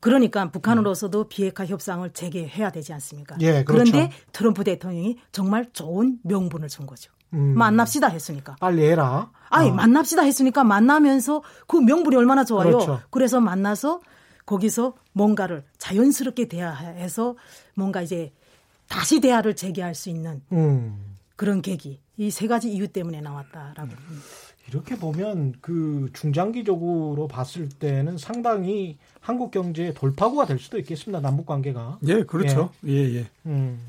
[0.00, 3.36] 그러니까 북한으로서도 비핵화 협상을 재개해야 되지 않습니까?
[3.40, 3.92] 예, 그렇죠.
[3.92, 7.12] 그런데 트럼프 대통령이 정말 좋은 명분을 준 거죠.
[7.34, 7.54] 음.
[7.56, 8.56] 만납시다 했으니까.
[8.58, 9.30] 빨리 해라.
[9.50, 9.74] 아니, 어.
[9.74, 12.70] 만납시다 했으니까 만나면서 그 명분이 얼마나 좋아요.
[12.70, 13.00] 그렇죠.
[13.10, 14.00] 그래서 만나서
[14.46, 17.36] 거기서 뭔가를 자연스럽게 대화해서
[17.74, 18.32] 뭔가 이제
[18.88, 21.14] 다시 대화를 재개할 수 있는 음.
[21.36, 22.00] 그런 계기.
[22.16, 23.90] 이 세 가지 이유 때문에 나왔다라고.
[23.92, 24.22] 음.
[24.70, 31.20] 이렇게 보면 그 중장기적으로 봤을 때는 상당히 한국 경제의 돌파구가 될 수도 있겠습니다.
[31.20, 31.98] 남북 관계가.
[32.06, 32.70] 예, 그렇죠.
[32.86, 33.16] 예, 예.
[33.16, 33.26] 예.
[33.46, 33.80] 음.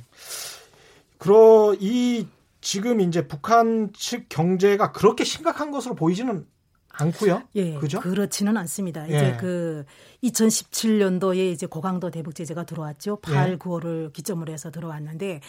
[1.19, 2.25] 그러 이
[2.61, 6.45] 지금 이제 북한 측 경제가 그렇게 심각한 것으로 보이지는
[6.93, 7.43] 않고요.
[7.55, 7.99] 예, 그죠?
[7.99, 9.09] 그렇지는 않습니다.
[9.09, 9.15] 예.
[9.15, 9.85] 이제 그
[10.23, 13.17] 2017년도에 이제 고강도 대북 제재가 들어왔죠.
[13.17, 13.57] 8, 예.
[13.57, 15.41] 9월을 기점으로 해서 들어왔는데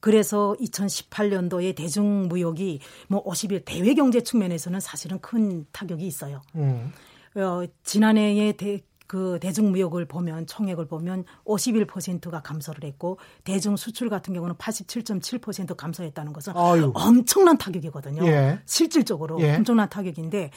[0.00, 6.42] 그래서 2018년도에 대중 무역이 뭐 50일 대외 경제 측면에서는 사실은 큰 타격이 있어요.
[6.54, 6.92] 음.
[7.36, 14.54] 어, 지난해에 대, 그 대중무역을 보면 총액을 보면 51%가 감소를 했고 대중 수출 같은 경우는
[14.54, 16.92] 87.7% 감소했다는 것은 아유.
[16.94, 18.24] 엄청난 타격이거든요.
[18.26, 18.60] 예.
[18.66, 19.56] 실질적으로 예.
[19.56, 20.52] 엄청난 타격인데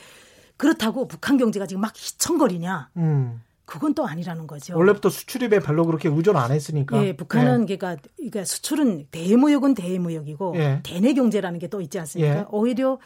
[0.64, 2.92] 그렇다고 북한 경제가 지금 막 희청거리냐?
[2.96, 3.42] 음.
[3.66, 4.78] 그건 또 아니라는 거죠.
[4.78, 7.04] 원래부터 수출입에 별로 그렇게 의존 안 했으니까.
[7.04, 7.76] 예, 북한은 예.
[7.76, 10.80] 그러니까, 그러니까 수출은 대무역은 대무역이고 예.
[10.84, 12.38] 대내 경제라는 게 또 있지 않습니까?
[12.40, 12.46] 예.
[12.50, 12.98] 오히려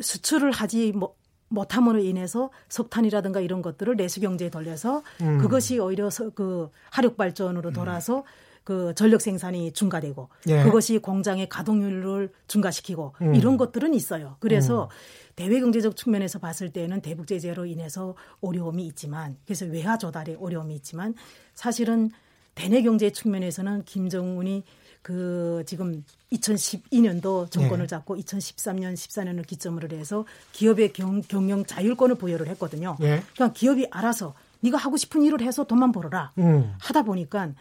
[0.00, 1.14] 수출을 하지 뭐
[1.48, 5.38] 못함으로 인해서 석탄이라든가 이런 것들을 내수 경제에 돌려서 음.
[5.38, 8.22] 그것이 오히려 그 하력 발전으로 돌아서 음.
[8.64, 10.62] 그 전력 생산이 증가되고 예.
[10.62, 13.34] 그것이 공장의 가동률을 증가시키고 음.
[13.34, 14.36] 이런 것들은 있어요.
[14.40, 14.88] 그래서 음.
[15.36, 21.14] 대외 경제적 측면에서 봤을 때는 대북 제재로 인해서 어려움이 있지만 그래서 외화 조달에 어려움이 있지만
[21.54, 22.10] 사실은
[22.54, 24.64] 대내 경제 측면에서는 김정은이
[25.02, 27.86] 그 지금 2012년도 정권을 네.
[27.86, 32.96] 잡고 2013년 14년을 기점으로 해서 기업의 경, 경영 자율권을 부여를 했거든요.
[32.98, 33.22] 네.
[33.34, 36.72] 그러니까 기업이 알아서 네가 하고 싶은 일을 해서 돈만 벌어라 음.
[36.80, 37.52] 하다 보니까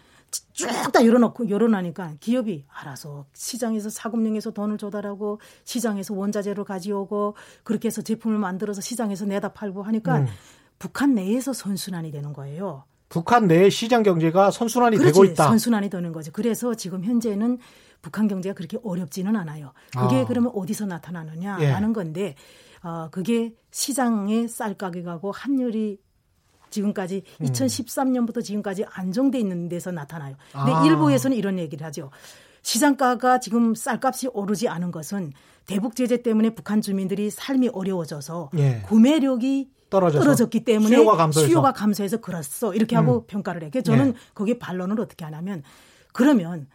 [0.53, 8.01] 쭉 다 열어놓고 열어놔니까 기업이 알아서 시장에서 사금융에서 돈을 조달하고 시장에서 원자재를 가져오고 그렇게 해서
[8.01, 10.27] 제품을 만들어서 시장에서 내다 팔고 하니까 음.
[10.79, 12.83] 북한 내에서 선순환이 되는 거예요.
[13.09, 15.47] 북한 내 시장 경제가 선순환이 그렇지, 되고 있다.
[15.47, 16.31] 선순환이 되는 거죠.
[16.31, 17.59] 그래서 지금 현재는
[18.01, 19.73] 북한 경제가 그렇게 어렵지는 않아요.
[19.95, 20.25] 그게 아.
[20.25, 21.93] 그러면 어디서 나타나느냐라는 예.
[21.93, 22.35] 건데
[22.81, 25.99] 어, 그게 시장의 쌀 가격하고 환율이
[26.73, 27.45] 지금까지 음.
[27.45, 30.35] 2013년부터 지금까지 안정돼 있는 데서 나타나요.
[30.51, 30.85] 근데 아.
[30.85, 32.09] 일부에서는 이런 얘기를 하죠.
[32.63, 35.33] 시장가가 지금 쌀값이 오르지 않은 것은
[35.65, 38.81] 대북 제재 때문에 북한 주민들이 삶이 어려워져서 예.
[38.85, 43.27] 구매력이 떨어져서 떨어졌기 때문에 수요가 감소해서, 수요가 감소해서 그렇소 이렇게 하고 음.
[43.27, 44.13] 평가를 했고 저는 예.
[44.33, 45.63] 거기에 반론을 어떻게 하냐면
[46.11, 46.67] 그러면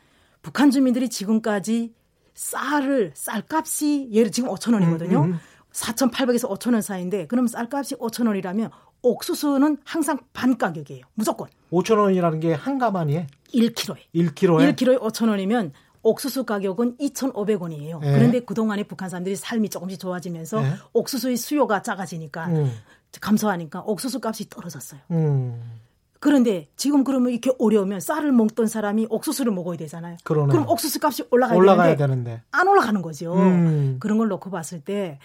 [0.42, 1.94] 북한 주민들이 지금까지
[2.34, 5.24] 쌀을 쌀값이 예를 지금 5천 원이거든요.
[5.24, 5.38] 음, 음.
[5.72, 8.70] 4,800에서 5천 원 사이인데 그럼 쌀값이 5천 원이라면
[9.02, 11.04] 옥수수는 항상 반 가격이에요.
[11.14, 11.48] 무조건.
[11.72, 13.26] 5천 원이라는 게 한 가마니에?
[13.54, 13.96] 1kg에.
[14.14, 14.74] 1kg에?
[14.74, 18.00] 1kg에 5천 원이면 옥수수 가격은 2,500원이에요.
[18.00, 18.12] 네.
[18.12, 20.72] 그런데 그동안에 북한 사람들이 삶이 조금씩 좋아지면서 네.
[20.92, 22.72] 옥수수의 수요가 작아지니까 음.
[23.20, 25.00] 감소하니까 옥수수 값이 떨어졌어요.
[25.10, 25.60] 음.
[26.20, 30.16] 그런데 지금 그러면 이렇게 어려우면 쌀을 먹던 사람이 옥수수를 먹어야 되잖아요.
[30.24, 30.50] 그러네.
[30.50, 33.34] 그럼 옥수수 값이 올라가야, 올라가야 되는데, 되는데, 안 올라가는 거죠.
[33.36, 33.96] 음.
[34.00, 35.18] 그런 걸 놓고 봤을 때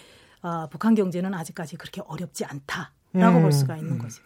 [0.44, 3.42] 어, 북한 경제는 아직까지 그렇게 어렵지 않다 라고 음.
[3.44, 4.22] 볼 수가 있는 거죠.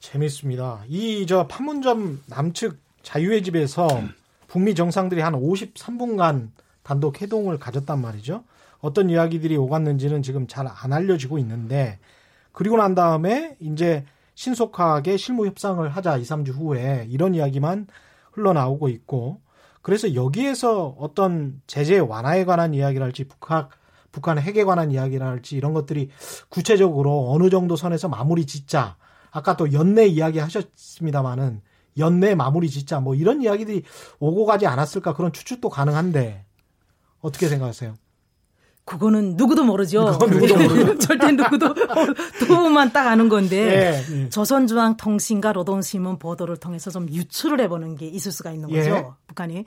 [0.00, 0.82] 재밌습니다.
[0.88, 3.88] 이 저 판문점 남측 자유의 집에서
[4.48, 6.48] 북미 정상들이 한 53분간
[6.82, 8.44] 단독 회동을 가졌단 말이죠.
[8.80, 11.98] 어떤 이야기들이 오갔는지는 지금 잘 안 알려지고 있는데
[12.52, 17.86] 그리고 난 다음에 이제 신속하게 실무 협상을 하자 2, 3주 후에 이런 이야기만
[18.32, 19.40] 흘러나오고 있고
[19.82, 23.68] 그래서 여기에서 어떤 제재 완화에 관한 이야기를 할지 북한
[24.12, 26.10] 북한 핵에 관한 이야기를 할지 이런 것들이
[26.48, 28.96] 구체적으로 어느 정도 선에서 마무리 짓자.
[29.30, 31.62] 아까 또 연내 이야기 하셨습니다마는
[31.98, 33.82] 연내 마무리 짓자 뭐 이런 이야기들이
[34.20, 36.44] 오고 가지 않았을까 그런 추측도 가능한데
[37.20, 37.94] 어떻게 생각하세요?
[38.84, 40.18] 그거는 누구도 모르죠.
[40.20, 40.98] 누구도 모르죠.
[40.98, 41.72] 절대 누구도
[42.46, 44.28] 도움만 딱 아는 건데 예, 예.
[44.28, 48.90] 조선중앙통신과 노동신문 보도를 통해서 좀 유출을 해보는 게 있을 수가 있는 거죠.
[48.90, 49.06] 예.
[49.28, 49.64] 북한이.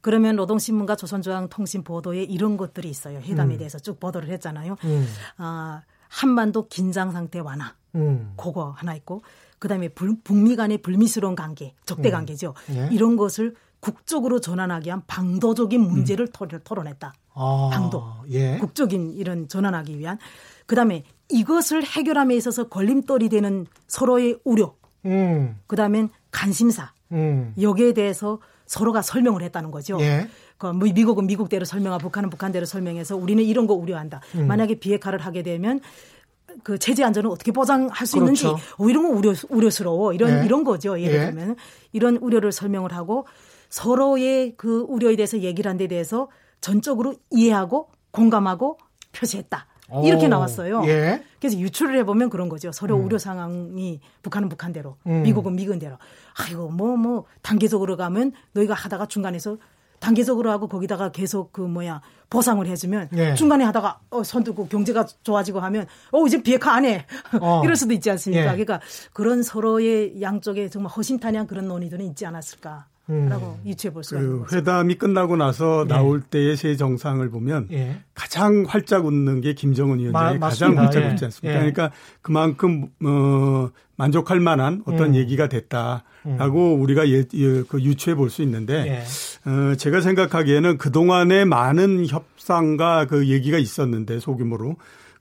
[0.00, 3.18] 그러면 노동신문과 조선중앙통신 보도에 이런 것들이 있어요.
[3.18, 3.58] 회담에 음.
[3.58, 4.76] 대해서 쭉 보도를 했잖아요.
[4.84, 5.06] 음.
[5.38, 7.74] 아, 한반도 긴장 상태 완화.
[7.94, 8.34] 음.
[8.36, 9.22] 그거 하나 있고
[9.58, 12.12] 그다음에 불, 북미 간의 불미스러운 관계, 적대 음.
[12.12, 12.54] 관계죠.
[12.70, 12.88] 예.
[12.92, 16.60] 이런 것을 국적으로 전환하기 위한 방도적인 문제를 음.
[16.62, 17.14] 토론했다.
[17.34, 18.04] 아, 방도.
[18.30, 18.58] 예.
[18.58, 20.18] 국적인 이런 전환하기 위한.
[20.66, 24.74] 그다음에 이것을 해결함에 있어서 걸림돌이 되는 서로의 우려.
[25.04, 25.58] 음.
[25.66, 26.92] 그다음엔 관심사.
[27.12, 27.54] 음.
[27.60, 29.98] 여기에 대해서 서로가 설명을 했다는 거죠.
[30.00, 30.28] 예.
[30.58, 34.20] 그 미국은 미국대로 설명하고 북한은 북한대로 설명해서 우리는 이런 거 우려한다.
[34.34, 34.46] 음.
[34.46, 35.80] 만약에 비핵화를 하게 되면
[36.62, 38.48] 그 체제 안전을 어떻게 보장할 수 그렇죠.
[38.48, 40.46] 있는지 어, 이런 거 우려 우려스러워 이런 예.
[40.46, 40.98] 이런 거죠.
[41.00, 41.24] 예를 예.
[41.26, 41.56] 들면
[41.92, 43.26] 이런 우려를 설명을 하고
[43.68, 46.28] 서로의 그 우려에 대해서 얘기를 한 데 대해서
[46.60, 48.78] 전적으로 이해하고 공감하고
[49.12, 49.66] 표시했다.
[50.04, 50.82] 이렇게 나왔어요.
[50.86, 51.22] 예.
[51.38, 52.72] 그래서 유출을 해보면 그런 거죠.
[52.72, 53.04] 서로 음.
[53.04, 55.22] 우려 상황이 북한은 북한대로, 음.
[55.22, 55.96] 미국은 미군대로.
[56.38, 59.58] 아이고, 뭐, 뭐, 단계적으로 가면 너희가 하다가 중간에서
[59.98, 63.34] 단계적으로 하고 거기다가 계속 그 뭐야 보상을 해주면 예.
[63.34, 67.06] 중간에 하다가 어, 손 들고 경제가 좋아지고 하면 어 이제 비핵화 안 해.
[67.40, 67.62] 어.
[67.64, 68.42] 이럴 수도 있지 않습니까?
[68.42, 68.64] 예.
[68.64, 68.80] 그러니까
[69.12, 72.86] 그런 서로의 양쪽에 정말 허심탄회한 그런 논의들은 있지 않았을까.
[73.08, 73.68] 라고 음.
[73.68, 74.56] 유추해 볼 수가 그 있는 거죠.
[74.56, 75.88] 회담이 끝나고 나서 예.
[75.88, 78.00] 나올 때의 새 정상을 보면 예.
[78.14, 81.12] 가장 활짝 웃는 게 김정은 위원장이 마, 가장 활짝 예.
[81.12, 81.54] 웃지 않습니까?
[81.54, 81.58] 예.
[81.58, 85.14] 그러니까 그만큼 어, 만족할 만한 어떤 음.
[85.14, 86.82] 얘기가 됐다라고 음.
[86.82, 89.04] 우리가 예, 예, 그 유추해 볼 수 있는데
[89.46, 89.48] 예.
[89.48, 94.74] 어, 제가 생각하기에는 그 동안에 많은 협상과 그 얘기가 있었는데 소규모로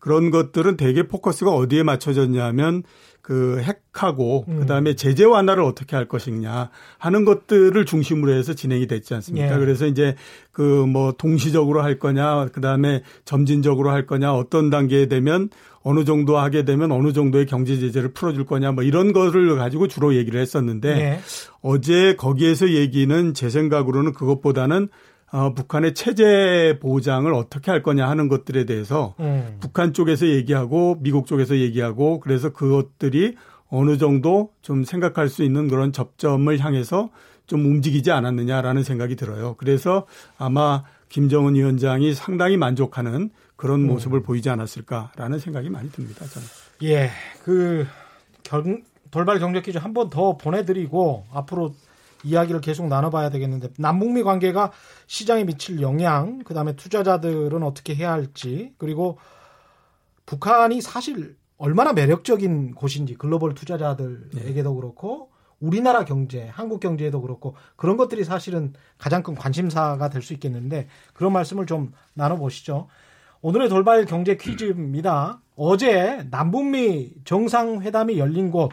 [0.05, 2.83] 그런 것들은 대개 포커스가 어디에 맞춰졌냐면
[3.23, 4.59] 그 핵하고 음.
[4.59, 9.55] 그다음에 제재 완화를 어떻게 할 것이냐 하는 것들을 중심으로 해서 진행이 됐지 않습니까?
[9.55, 9.57] 예.
[9.57, 10.13] 그래서 이제
[10.51, 15.49] 그 뭐 동시적으로 할 거냐 그다음에 점진적으로 할 거냐 어떤 단계에 되면
[15.81, 19.87] 어느 정도 하게 되면 어느 정도의 경제 제재를 풀어 줄 거냐 뭐 이런 거를 가지고
[19.87, 21.19] 주로 얘기를 했었는데 예.
[21.63, 24.89] 어제 거기에서 얘기는 제 생각으로는 그것보다는
[25.36, 29.58] 어, 북한의 체제 보장을 어떻게 할 거냐 하는 것들에 대해서 음.
[29.60, 33.36] 북한 쪽에서 얘기하고 미국 쪽에서 얘기하고 그래서 그것들이
[33.67, 37.10] 어느 정도 좀 생각할 수 있는 그런 접점을 향해서
[37.48, 39.56] 좀 움직이지 않았느냐라는 생각이 들어요.
[39.58, 40.06] 그래서
[40.38, 43.88] 아마 김정은 위원장이 상당히 만족하는 그런 음.
[43.88, 46.26] 모습을 보이지 않았을까라는 생각이 많이 듭니다.
[46.28, 46.48] 저는.
[46.84, 47.10] 예,
[47.43, 47.86] 그
[48.43, 51.74] 경, 돌발 경제 퀴즈 한 번 더 보내드리고 앞으로
[52.25, 54.71] 이야기를 계속 나눠봐야 되겠는데 남북미 관계가
[55.07, 59.17] 시장에 미칠 영향, 그다음에 투자자들은 어떻게 해야 할지, 그리고
[60.25, 64.75] 북한이 사실 얼마나 매력적인 곳인지 글로벌 투자자들에게도 네.
[64.75, 70.88] 그렇고 우리나라 경제, 한국 경제에도 그렇고 그런 것들이 사실은 가장 큰 관심사가 될 수 있겠는데
[71.13, 72.88] 그런 말씀을 좀 나눠보시죠.
[73.41, 75.39] 오늘의 돌발 경제 퀴즈입니다.
[75.55, 78.71] 어제 남북미 정상회담이 열린 곳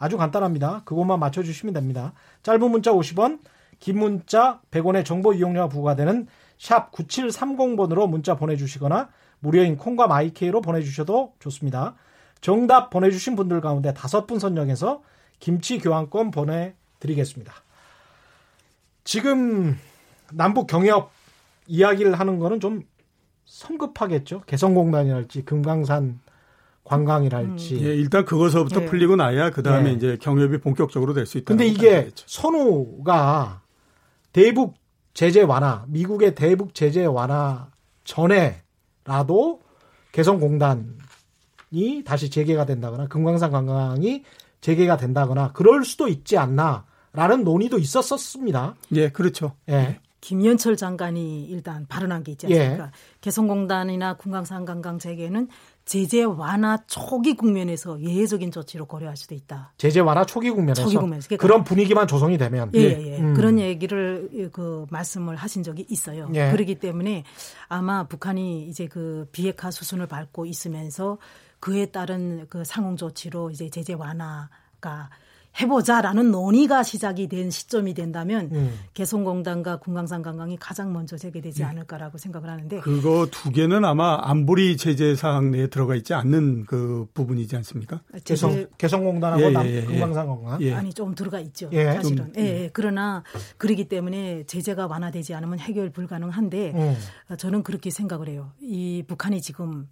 [0.00, 0.82] 아주 간단합니다.
[0.86, 2.14] 그것만 맞춰주시면 됩니다.
[2.42, 3.38] 짧은 문자 50원,
[3.78, 6.26] 긴 문자 100원의 정보 이용료가 부과되는
[6.58, 11.94] 샵 9730번으로 문자 보내주시거나 무료인 콩과 마이케이로 보내주셔도 좋습니다.
[12.40, 15.02] 정답 보내주신 분들 가운데 다섯 분 선정해서
[15.38, 17.52] 김치 교환권 보내드리겠습니다.
[19.04, 19.78] 지금
[20.32, 21.10] 남북 경협
[21.66, 22.84] 이야기를 하는 거는 좀
[23.44, 24.42] 성급하겠죠.
[24.46, 26.20] 개성공단이랄지 금강산
[26.90, 27.76] 관광이랄지.
[27.76, 27.82] 음.
[27.82, 28.86] 예, 일단 그것서부터 예.
[28.86, 29.94] 풀리고 나야 그 다음에 예.
[29.94, 31.46] 이제 경협이 본격적으로 될 수 있다.
[31.46, 33.62] 근데 이게 선우가
[34.32, 34.74] 대북
[35.14, 37.68] 제재 완화, 미국의 대북 제재 완화
[38.04, 39.60] 전에라도
[40.12, 44.24] 개성공단이 다시 재개가 된다거나 금강산 관광이
[44.60, 48.74] 재개가 된다거나 그럴 수도 있지 않나라는 논의도 있었었습니다.
[48.96, 49.52] 예, 그렇죠.
[49.68, 50.00] 예.
[50.20, 52.84] 김현철 장관이 일단 발언한 게 있지 않습니까?
[52.84, 52.90] 예.
[53.22, 55.48] 개성공단이나 금강산 관광 재개는
[55.90, 59.72] 제재 완화 초기 국면에서 예외적인 조치로 고려할 수도 있다.
[59.76, 61.26] 제재 완화 초기 국면에서, 초기 국면에서.
[61.26, 63.14] 그러니까 그런 분위기만 조성이 되면 예, 예.
[63.14, 63.18] 예.
[63.18, 63.34] 음.
[63.34, 66.30] 그런 얘기를 그 말씀을 하신 적이 있어요.
[66.34, 66.52] 예.
[66.52, 67.24] 그렇기 때문에
[67.68, 71.18] 아마 북한이 이제 그 비핵화 수순을 밟고 있으면서
[71.58, 75.10] 그에 따른 그 상응 조치로 이제 제재 완화가
[75.60, 78.78] 해보자라는 논의가 시작이 된 시점이 된다면 음.
[78.94, 81.64] 개성공단과 금강산 관광이 가장 먼저 재개되지 네.
[81.64, 87.06] 않을까라고 생각을 하는데 그거 두 개는 아마 안보리 제재 사항 내에 들어가 있지 않는 그
[87.14, 88.00] 부분이지 않습니까?
[88.24, 90.74] 개성 개성공단하고 예, 예, 예, 금강산 관광 예.
[90.74, 91.68] 아니 좀 들어가 있죠.
[91.72, 91.84] 예.
[91.94, 92.70] 사실은 좀, 예, 예.
[92.72, 93.24] 그러나
[93.58, 97.36] 그러기 때문에 제재가 완화되지 않으면 해결 불가능한데 음.
[97.36, 98.52] 저는 그렇게 생각을 해요.
[98.60, 99.88] 이 북한이 지금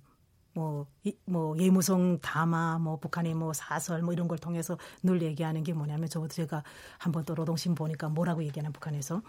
[0.59, 5.63] 뭐, 이, 뭐 예무성 담화, 뭐 북한의 뭐 사설 뭐 이런 걸 통해서 늘 얘기하는
[5.63, 6.65] 게 뭐냐면 저도 제가
[6.99, 9.23] 한번 또 노동신 보니까 뭐라고 얘기하는 북한에서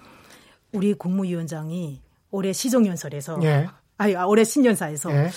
[0.72, 3.68] 우리 국무위원장이 올해 시정연설에서 예.
[3.98, 5.30] 아니 아, 올해 신년사에서 예.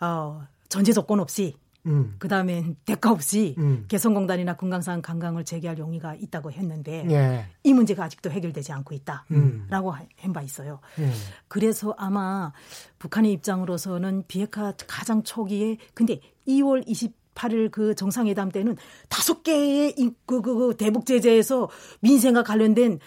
[0.00, 2.14] 어, 전제 조건 없이 음.
[2.18, 3.84] 그 다음에 대가 없이 음.
[3.88, 7.46] 개성공단이나 금강산 관광을 재개할 용의가 있다고 했는데 예.
[7.62, 10.06] 이 문제가 아직도 해결되지 않고 있다라고 음.
[10.20, 10.80] 한바 있어요.
[10.98, 11.10] 예.
[11.48, 12.52] 그래서 아마
[12.98, 18.76] 북한의 입장으로서는 비핵화 가장 초기에 근데 2월 20 8일 그 정상회담 때는
[19.08, 19.94] 다섯 개의
[20.24, 21.68] 그, 그, 그 대북 제재에서
[22.00, 22.98] 민생과 관련된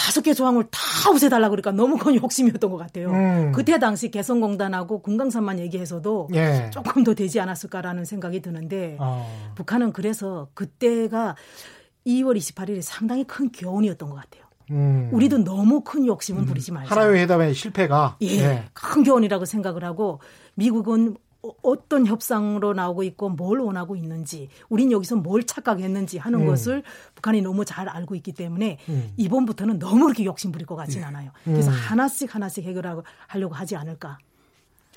[0.00, 3.10] 다섯 개 조항을 다 없애달라 그러니까 너무 그건 욕심이었던 것 같아요.
[3.10, 3.52] 음.
[3.52, 6.70] 그때 당시 개성공단하고 금강산만 얘기해서도 예.
[6.72, 9.52] 조금 더 되지 않았을까라는 생각이 드는데 어.
[9.56, 11.36] 북한은 그래서 그때가
[12.06, 14.44] 2월 28일이 상당히 큰 교훈이었던 것 같아요.
[14.70, 15.10] 음.
[15.12, 16.94] 우리도 너무 큰 욕심은 부리지 말자.
[16.94, 18.64] 하나의 회담의 실패가 예, 예.
[18.72, 20.20] 큰 교훈이라고 생각을 하고
[20.54, 26.46] 미국은 어, 어떤 협상으로 나오고 있고 뭘 원하고 있는지 우린 여기서 뭘 착각했는지 하는 음.
[26.46, 26.82] 것을
[27.14, 29.10] 북한이 너무 잘 알고 있기 때문에 음.
[29.16, 31.08] 이번부터는 너무 그렇게 욕심 부릴 것 같지는 예.
[31.08, 31.30] 않아요.
[31.44, 31.76] 그래서 음.
[31.76, 34.18] 하나씩 하나씩 해결하고 하려고 하지 않을까.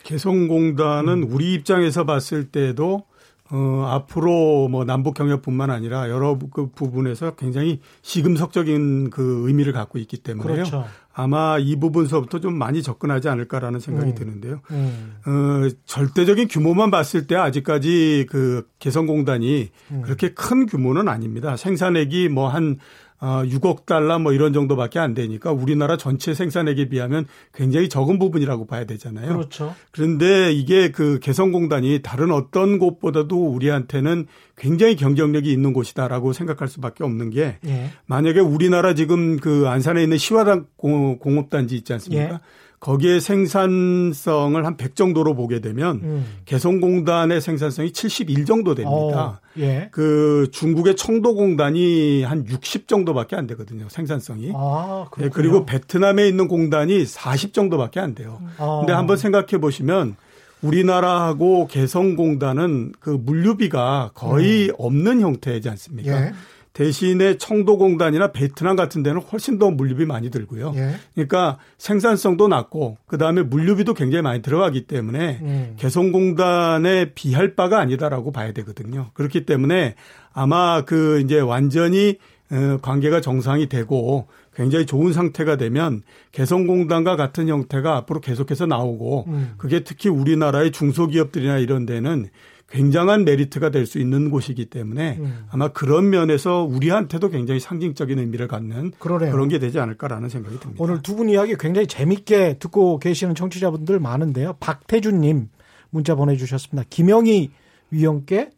[0.03, 1.31] 개성공단은 음.
[1.31, 3.05] 우리 입장에서 봤을 때도
[3.51, 10.17] 어, 앞으로 뭐 남북 경협뿐만 아니라 여러 그 부분에서 굉장히 시금석적인 그 의미를 갖고 있기
[10.17, 10.55] 때문에요.
[10.55, 10.85] 그렇죠.
[11.13, 14.15] 아마 이 부분서부터 좀 많이 접근하지 않을까라는 생각이 음.
[14.15, 14.61] 드는데요.
[14.71, 15.17] 음.
[15.25, 20.01] 어, 절대적인 규모만 봤을 때 아직까지 그 개성공단이 음.
[20.03, 21.57] 그렇게 큰 규모는 아닙니다.
[21.57, 22.77] 생산액이 뭐 한
[23.23, 28.67] 어, 6억 달러 뭐 이런 정도밖에 안 되니까 우리나라 전체 생산액에 비하면 굉장히 적은 부분이라고
[28.67, 29.29] 봐야 되잖아요.
[29.29, 29.73] 그렇죠.
[29.91, 37.29] 그런데 이게 그 개성공단이 다른 어떤 곳보다도 우리한테는 굉장히 경쟁력이 있는 곳이다라고 생각할 수밖에 없는
[37.29, 37.91] 게 예.
[38.07, 42.33] 만약에 우리나라 지금 그 안산에 있는 시화당 공업단지 있지 않습니까?
[42.33, 42.39] 예.
[42.83, 46.25] 거기에 생산성을 한 100 정도로 보게 되면 음.
[46.45, 48.91] 개성공단의 생산성이 71 정도 됩니다.
[48.95, 49.87] 어, 예.
[49.91, 53.87] 그 중국의 청도공단이 한 60 정도밖에 안 되거든요.
[53.87, 54.51] 생산성이.
[54.53, 58.41] 아, 네, 그리고 베트남에 있는 공단이 40 정도밖에 안 돼요.
[58.57, 58.79] 아.
[58.79, 60.17] 근데 한번 생각해 보시면
[60.61, 64.75] 우리나라하고 개성공단은 그 물류비가 거의 음.
[64.77, 66.11] 없는 형태이지 않습니까?
[66.11, 66.33] 예.
[66.73, 70.73] 대신에 청도공단이나 베트남 같은 데는 훨씬 더 물류비 많이 들고요.
[70.75, 70.95] 예.
[71.13, 75.73] 그러니까 생산성도 낮고 그다음에 물류비도 굉장히 많이 들어가기 때문에 음.
[75.77, 79.11] 개성공단에 비할 바가 아니다라고 봐야 되거든요.
[79.13, 79.93] 그렇기 때문에
[80.33, 82.17] 아마 그 이제 완전히
[82.51, 89.53] 어, 관계가 정상이 되고 굉장히 좋은 상태가 되면 개성공단과 같은 형태가 앞으로 계속해서 나오고 음.
[89.57, 92.29] 그게 특히 우리나라의 중소기업들이나 이런 데는
[92.73, 95.45] 굉장한 메리트가 될 수 있는 곳이기 때문에 음.
[95.51, 99.31] 아마 그런 면에서 우리한테도 굉장히 상징적인 의미를 갖는 그러네요.
[99.31, 100.83] 그런 게 되지 않을까라는 생각이 듭니다.
[100.83, 104.53] 오늘 두 분 이야기 굉장히 재밌게 듣고 계시는 청취자분들 많은데요.
[104.59, 105.49] 박태준님
[105.91, 106.87] 문자 보내주셨습니다.
[106.89, 107.51] 김영희
[107.91, 108.49] 위원께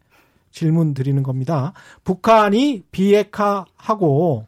[0.50, 1.74] 질문 드리는 겁니다.
[2.04, 4.46] 북한이 비핵화하고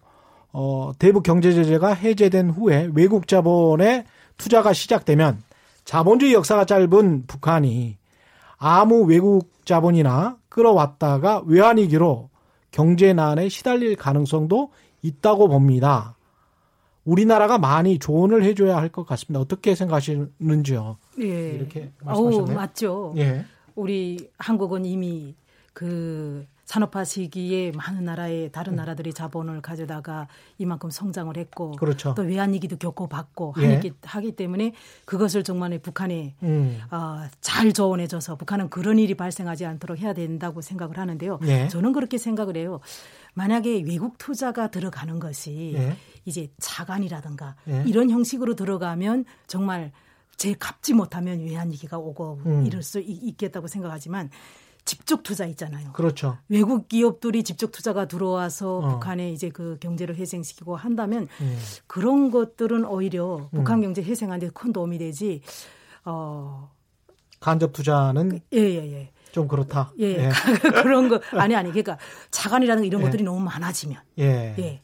[0.53, 4.05] 어, 대북 경제 제재가 해제된 후에 외국 자본의
[4.39, 5.43] 투자가 시작되면
[5.85, 7.97] 자본주의 역사가 짧은 북한이
[8.57, 12.31] 아무 외국 자본이나 끌어왔다가 외환위기로
[12.71, 14.71] 경제난에 시달릴 가능성도
[15.03, 16.17] 있다고 봅니다.
[17.05, 19.41] 우리나라가 많이 조언을 해줘야 할 것 같습니다.
[19.41, 20.97] 어떻게 생각하시는지요?
[21.21, 21.51] 예.
[21.51, 22.55] 이렇게 말씀하셨네요.
[22.55, 23.15] 오, 맞죠.
[23.19, 23.45] 예.
[23.75, 25.35] 우리 한국은 이미
[25.75, 28.77] 그 산업화 시기에 많은 나라의 다른 음.
[28.77, 30.29] 나라들이 자본을 가져다가
[30.59, 32.13] 이만큼 성장을 했고 그렇죠.
[32.15, 33.81] 또 외환위기도 겪어봤고 예.
[34.03, 34.75] 하기, 때문에
[35.07, 36.79] 그것을 정말 북한에 음.
[36.91, 41.39] 어, 잘 조언해줘서 북한은 그런 일이 발생하지 않도록 해야 된다고 생각을 하는데요.
[41.45, 41.69] 예.
[41.69, 42.81] 저는 그렇게 생각을 해요.
[43.33, 45.97] 만약에 외국 투자가 들어가는 것이 예.
[46.27, 47.83] 이제 차관이라든가 예.
[47.87, 49.91] 이런 형식으로 들어가면 정말
[50.37, 52.67] 제 갚지 못하면 외환위기가 오고 음.
[52.67, 54.29] 이럴 수 있겠다고 생각하지만
[54.89, 55.93] 직접 투자 있잖아요.
[55.93, 56.39] 그렇죠.
[56.49, 58.89] 외국 기업들이 직접 투자가 들어와서 어.
[58.89, 61.59] 북한에 이제 그 경제를 회생시키고 한다면 음.
[61.87, 63.83] 그런 것들은 오히려 북한 음.
[63.83, 65.43] 경제 회생하는데 큰 도움이 되지.
[66.07, 66.71] 어
[67.39, 68.83] 간접 투자는 예예예.
[68.83, 69.11] 예, 예.
[69.31, 69.93] 좀 그렇다.
[70.01, 70.31] 예, 예.
[70.83, 71.99] 그런 거 아니 아니 그러니까
[72.31, 73.05] 자간이라는 이런 예.
[73.05, 74.81] 것들이 너무 많아지면 예.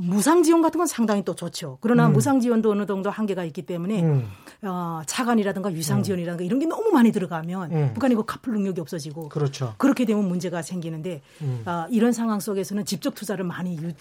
[0.00, 0.06] 예.
[0.06, 1.78] 무상 지원 같은 건 상당히 또 좋죠.
[1.80, 2.12] 그러나 음.
[2.12, 4.28] 무상 지원도 어느 정도 한계가 있기 때문에 음.
[4.62, 6.02] 어, 차관이라든가 유상 음.
[6.02, 7.90] 지원이라든가 이런 게 너무 많이 들어가면 음.
[7.94, 9.74] 북한이 그 갚을 능력이 없어지고 그렇죠.
[9.78, 11.22] 그렇게 되면 문제가 생기는데
[11.66, 13.92] 어, 이런 상황 속에서는 직접 투자를 많이 유,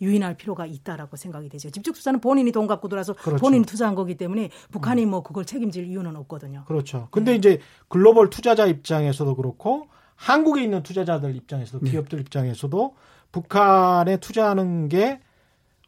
[0.00, 1.70] 유인할 필요가 있다라고 생각이 되죠.
[1.70, 3.40] 직접 투자는 본인이 돈 갖고 들어와서 그렇죠.
[3.40, 5.10] 본인이 투자한 거기 때문에 북한이 음.
[5.10, 6.64] 뭐 그걸 책임질 이유는 없거든요.
[6.66, 7.08] 그렇죠.
[7.10, 7.38] 근데 네.
[7.38, 9.86] 이제 글로벌 투자자 입장에서도 그렇고
[10.16, 11.90] 한국에 있는 투자자들 입장에서도 네.
[11.90, 12.94] 기업들 입장에서도
[13.32, 15.20] 북한에 투자하는 게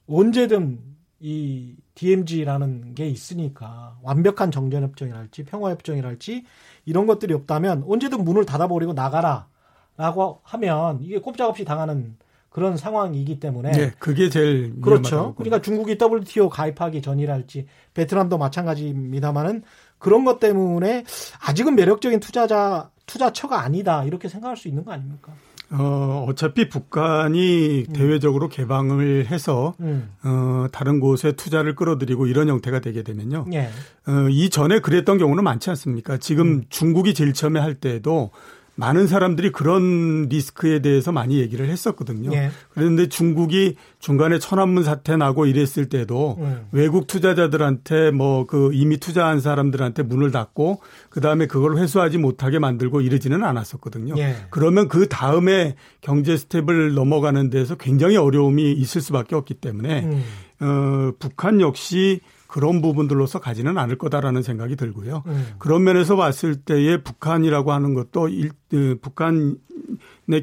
[0.08, 0.80] 언제든
[1.20, 6.44] 이 DMZ라는 게 있으니까 완벽한 정전협정이랄지 평화협정이랄지
[6.84, 12.16] 이런 것들이 없다면 언제든 문을 닫아버리고 나가라라고 하면 이게 꼼짝없이 당하는
[12.50, 15.34] 그런 상황이기 때문에 네, 그게 제일 그렇죠.
[15.34, 19.62] 그러니까 중국이 WTO 가입하기 전이랄지 베트남도 마찬가지입니다만은
[19.98, 21.04] 그런 것 때문에
[21.40, 25.32] 아직은 매력적인 투자자 투자처가 아니다 이렇게 생각할 수 있는 거 아닙니까?
[25.76, 27.92] 어, 어차피 북한이 음.
[27.92, 30.08] 대외적으로 개방을 해서, 음.
[30.22, 33.46] 어, 다른 곳에 투자를 끌어들이고 이런 형태가 되게 되면요.
[33.52, 33.68] 예.
[34.06, 36.18] 어, 이전에 그랬던 경우는 많지 않습니까?
[36.18, 36.64] 지금 음.
[36.68, 38.30] 중국이 제일 처음에 할 때도
[38.76, 42.32] 많은 사람들이 그런 리스크에 대해서 많이 얘기를 했었거든요.
[42.34, 42.50] 예.
[42.70, 46.66] 그런데 중국이 중간에 천안문 사태 나고 이랬을 때도 음.
[46.72, 53.00] 외국 투자자들한테 뭐 그 이미 투자한 사람들한테 문을 닫고 그 다음에 그걸 회수하지 못하게 만들고
[53.00, 54.14] 이러지는 않았었거든요.
[54.18, 54.36] 예.
[54.50, 60.24] 그러면 그 다음에 경제 스텝을 넘어가는 데서 굉장히 어려움이 있을 수밖에 없기 때문에 음.
[60.60, 62.20] 어, 북한 역시
[62.54, 65.24] 그런 부분들로서 가지는 않을 거다라는 생각이 들고요.
[65.26, 65.46] 음.
[65.58, 69.56] 그런 면에서 봤을 때의 북한이라고 하는 것도 일, 그 북한의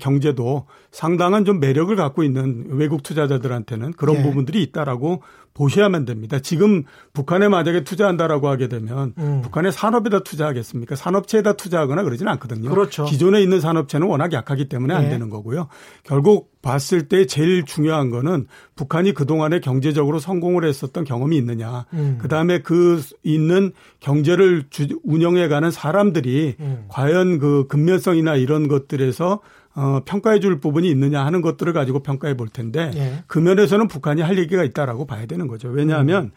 [0.02, 4.24] 경제도 상당한 좀 매력을 갖고 있는 외국 투자자들한테는 그런 네.
[4.24, 5.24] 부분들이 있다라고
[5.54, 6.40] 보셔야만 됩니다.
[6.40, 6.84] 지금
[7.14, 9.42] 북한에 만약에 투자한다라고 하게 되면 음.
[9.44, 10.96] 북한의 산업에다 투자하겠습니까?
[10.96, 12.70] 산업체에다 투자하거나 그러지는 않거든요.
[12.70, 13.06] 그렇죠.
[13.06, 15.10] 기존에 있는 산업체는 워낙 약하기 때문에 안 네.
[15.10, 15.68] 되는 거고요.
[16.04, 21.86] 결국 봤을 때 제일 중요한 거는 북한이 그동안에 경제적으로 성공을 했었던 경험이 있느냐.
[21.94, 22.18] 음.
[22.22, 24.66] 그다음에 그 있는 경제를
[25.04, 26.86] 운영해 가는 사람들이 음.
[26.88, 29.42] 과연 그 근면성이나 이런 것들에서
[29.74, 33.24] 어, 평가해 줄 부분이 있느냐 하는 것들을 가지고 평가해 볼 텐데 예.
[33.28, 35.70] 그 면에서는 북한이 할 얘기가 있다라고 봐야 되는 거죠.
[35.70, 36.32] 왜냐하면 음.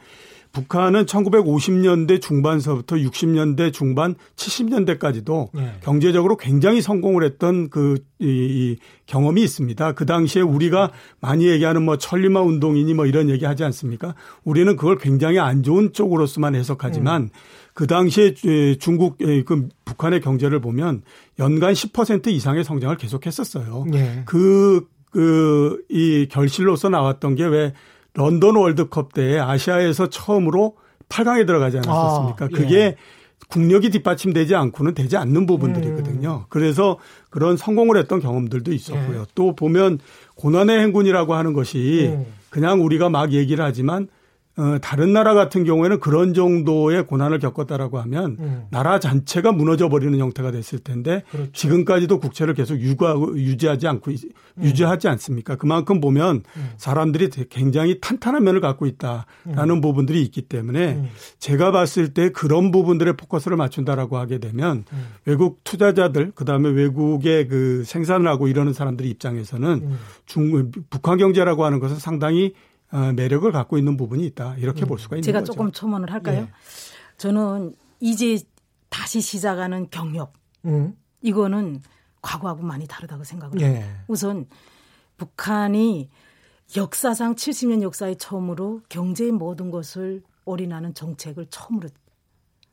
[0.55, 5.73] 북한은 1950년대 중반서부터 60년대 중반 70년대까지도 예.
[5.83, 8.77] 경제적으로 굉장히 성공을 했던 그 이, 이
[9.07, 9.93] 경험이 있습니다.
[9.93, 14.15] 그 당시에 우리가 많이 얘기하는 뭐 천리마 운동이니 뭐 이런 얘기 하지 않습니까?
[14.45, 17.31] 우리는 그걸 굉장히 안 좋은 쪽으로서만 해석하지만 음.
[17.75, 18.35] 그 당시에
[18.79, 21.03] 중국 그 북한의 경제를 보면
[21.41, 23.87] 연간 10% 이상의 성장을 계속했었어요.
[23.95, 24.23] 예.
[24.25, 27.73] 그그 이 결실로서 나왔던 게왜
[28.15, 30.77] 런던 월드컵 때 아시아에서 처음으로
[31.09, 32.45] 8강에 들어가지 않았었습니까?
[32.45, 32.57] 아, 예.
[32.57, 32.97] 그게
[33.49, 36.45] 국력이 뒷받침되지 않고는 되지 않는 부분들이거든요.
[36.45, 36.47] 음.
[36.49, 36.99] 그래서
[37.31, 39.21] 그런 성공을 했던 경험들도 있었고요.
[39.21, 39.25] 예.
[39.35, 39.99] 또 보면
[40.37, 42.27] 고난의 행군이라고 하는 것이 음.
[42.51, 44.09] 그냥 우리가 막 얘기를 하지만
[44.57, 48.63] 어, 다른 나라 같은 경우에는 그런 정도의 고난을 겪었다라고 하면 음.
[48.71, 51.51] 나라 전체가 무너져 버리는 형태가 됐을 텐데 그렇죠.
[51.53, 54.63] 지금까지도 국채를 계속 유가하고 유지하지 않고 음.
[54.63, 55.57] 유지하지 않습니까?
[55.57, 56.71] 그만큼 보면 음.
[56.77, 59.81] 사람들이 굉장히 탄탄한 면을 갖고 있다라는 음.
[59.81, 61.09] 부분들이 있기 때문에 음.
[61.41, 65.07] 제가 봤을 때 그런 부분들에 포커스를 맞춘다라고 하게 되면 음.
[65.25, 69.97] 외국 투자자들 그다음에 외국의 그 생산을 하고 이러는 사람들 입장에서는
[70.27, 72.74] 중 북한 경제라고 하는 것은 상당히 어,
[73.15, 74.89] 매력을 갖고 있는 부분이 있다 이렇게 음.
[74.89, 75.53] 볼 수가 있는 제가 거죠.
[75.53, 76.43] 제가 조금 첨언을 할까요?
[76.43, 76.51] 예.
[77.17, 78.39] 저는 이제
[78.89, 80.33] 다시 시작하는 경력
[80.65, 80.97] 음.
[81.21, 81.83] 이거는
[82.23, 83.65] 과거하고 많이 다르다고 생각을 예.
[83.65, 84.05] 합니다.
[84.09, 84.47] 우선
[85.17, 86.09] 북한이
[86.77, 91.89] 역사상 70년 역사의 처음으로 경제의 모든 것을 올인하는 정책을 처음으로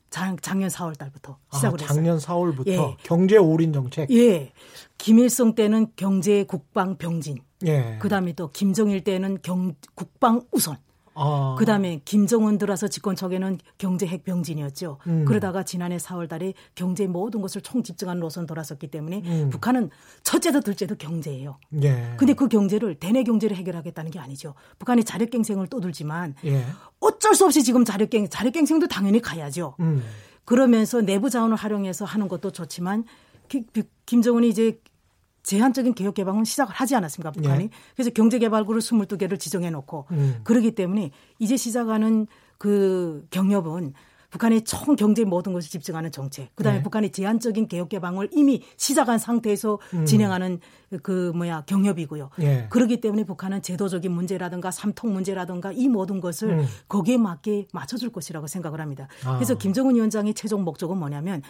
[0.09, 2.36] 작, 년 4월 달부터 아, 시작을 아, 작년 했어요.
[2.36, 2.97] 4월부터 예.
[3.03, 4.12] 경제 올인 정책.
[4.12, 4.51] 예.
[4.97, 7.38] 김일성 때는 경제 국방 병진.
[7.66, 7.97] 예.
[7.99, 10.78] 그다음에 또 김정일 때는 경 국방 우선.
[11.14, 11.55] 아.
[11.59, 14.97] 그다음에 김정은 들어서 집권 초기에는 경제 핵병진이었죠.
[15.07, 15.26] 음.
[15.26, 19.49] 그러다가 지난해 4월 달에 경제 모든 것을 총집중한 노선 돌아섰기 때문에 음.
[19.49, 19.89] 북한은
[20.24, 21.57] 첫째도 둘째도 경제예요.
[21.84, 22.14] 예.
[22.18, 24.53] 근데 그 경제를 대내 경제를 해결하겠다는 게 아니죠.
[24.80, 26.64] 북한이 자력갱생을 또 들지만 예.
[26.99, 29.76] 어쩔 수 없이 지금 자력갱 자력갱생도 당연히 가야죠.
[29.82, 30.03] 음.
[30.45, 33.05] 그러면서 내부 자원을 활용해서 하는 것도 좋지만
[34.05, 34.80] 김정은이 이제
[35.44, 37.64] 제한적인 개혁 개방은 시작을 하지 않았습니까 북한이?
[37.66, 37.70] 예.
[37.96, 40.39] 그래서 경제 개발구를 22개를 지정해 놓고 음.
[40.44, 42.28] 그러기 때문에 이제 시작하는
[42.58, 43.94] 그 경협은
[44.32, 46.84] 북한의 총 경제 모든 것을 집중하는 정책, 그다음에 네.
[46.84, 50.06] 북한의 제한적인 개혁 개방을 이미 시작한 상태에서 음.
[50.06, 50.60] 진행하는
[51.04, 52.30] 그 뭐야 경협이고요.
[52.39, 52.68] 예.
[52.70, 56.66] 그렇기 때문에 북한은 제도적인 문제라든가 삼통 문제라든가 이 모든 것을 음.
[56.88, 59.10] 거기에 맞게 맞춰줄 것이라고 생각을 합니다.
[59.26, 59.36] 아.
[59.36, 61.42] 그래서 김정은 위원장의 최종 목적은 뭐냐면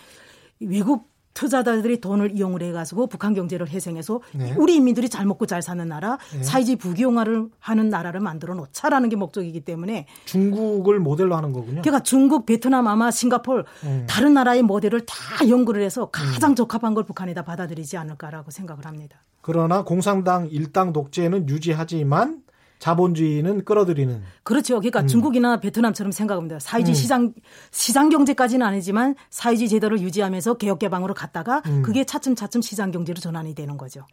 [0.60, 4.54] 외국 투자자들이 돈을 이용을 해가지고 북한 경제를 해생해서 네.
[4.58, 6.44] 우리 인민들이 잘 먹고 잘 사는 나라, 네.
[6.44, 11.82] 사회주의 부귀영화를 하는 나라를 만들어 놓자라는 게 목적이기 때문에 중국을 모델로 하는 거군요.
[11.82, 14.06] 그러니까 중국, 베트남, 아마 싱가폴 음.
[14.10, 15.16] 다른 나라의 모델을 다
[15.48, 16.56] 연구를 해서 가장 음.
[16.56, 19.24] 적합한 걸 북한에다 받아들이지 않을까라고 생각을 합니다.
[19.42, 22.44] 그러나 공산당 일당 독재는 유지하지만
[22.82, 24.24] 자본주의는 끌어들이는.
[24.42, 24.80] 그렇죠.
[24.80, 25.08] 그러니까 음.
[25.08, 26.58] 중국이나 베트남처럼 생각합니다.
[26.58, 26.96] 사회주의 음.
[26.96, 27.34] 시장
[27.70, 31.84] 시장 경제까지는 아니지만 사회주의 제도를 유지하면서 개혁 개방으로 갔다가 음.
[31.84, 34.08] 그게 차츰차츰 시장 경제로 전환이 되는 거죠.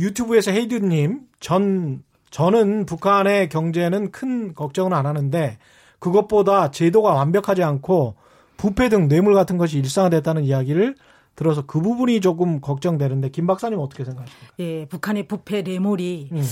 [0.00, 5.56] 유튜브에서 헤이드님 전 저는 북한의 경제는 큰 걱정은 안 하는데
[6.00, 8.16] 그것보다 제도가 완벽하지 않고
[8.56, 10.96] 부패 등 뇌물 같은 것이 일상화됐다는 이야기를
[11.36, 14.54] 들어서 그 부분이 조금 걱정되는데 김 박사님 어떻게 생각하십니까?
[14.58, 16.42] 예, 북한의 부패 뇌물이 음.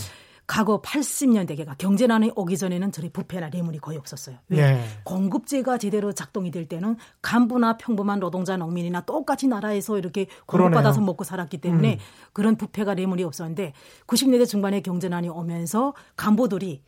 [0.46, 4.36] 과거 80년대가 경제난이 오기 전에는 저희 부패나 뇌물이 거의 없었어요.
[4.48, 4.58] 왜?
[4.58, 4.84] 예.
[5.04, 11.58] 공급제가 제대로 작동이 될 때는 간부나 평범한 노동자 농민이나 똑같이 나라에서 이렇게 공급받아서 먹고 살았기
[11.58, 11.98] 때문에 음.
[12.32, 13.72] 그런 부패가 뇌물이 없었는데
[14.06, 16.82] 90년대 중반에 경제난이 오면서 간부들이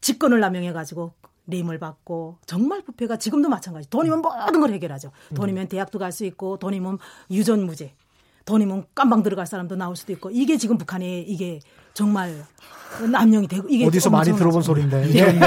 [0.00, 1.14] 집권을 남용해 가지고
[1.46, 3.88] 뇌물 받고 정말 부패가 지금도 마찬가지.
[3.90, 5.10] 돈이면 모든 걸 해결하죠.
[5.34, 6.98] 돈이면 대학도 갈 수 있고 돈이면
[7.30, 7.94] 유전무죄.
[8.44, 11.60] 돈이면 깜방 들어갈 사람도 나올 수도 있고 이게 지금 북한의 이게
[11.96, 12.44] 정말
[13.10, 15.08] 남용이 되고 이게 어디서 많이 들어본 소리인데.
[15.16, 15.40] 예.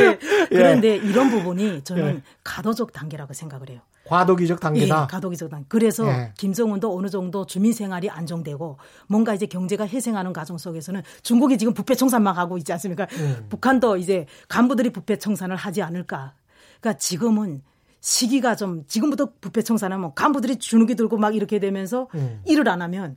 [0.00, 0.18] 예.
[0.48, 0.96] 그런데 예.
[0.96, 2.22] 이런 부분이 저는 예.
[2.42, 3.80] 가도적 단계라고 생각을 해요.
[4.08, 5.02] 과도기적 단계다.
[5.02, 5.64] 예, 가도기적 단계.
[5.68, 6.32] 그래서 예.
[6.36, 11.94] 김정은도 어느 정도 주민 생활이 안정되고 뭔가 이제 경제가 회생하는 과정 속에서는 중국이 지금 부패
[11.94, 13.06] 청산만 하고 있지 않습니까?
[13.12, 13.46] 음.
[13.48, 16.34] 북한도 이제 간부들이 부패 청산을 하지 않을까.
[16.80, 17.62] 그러니까 지금은
[18.00, 22.40] 시기가 좀 지금부터 부패 청산하면 간부들이 주눅이 들고 막 이렇게 되면서 음.
[22.44, 23.16] 일을 안 하면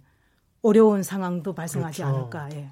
[0.61, 2.17] 어려운 상황도 발생하지 그렇죠.
[2.17, 2.49] 않을까.
[2.53, 2.69] 예.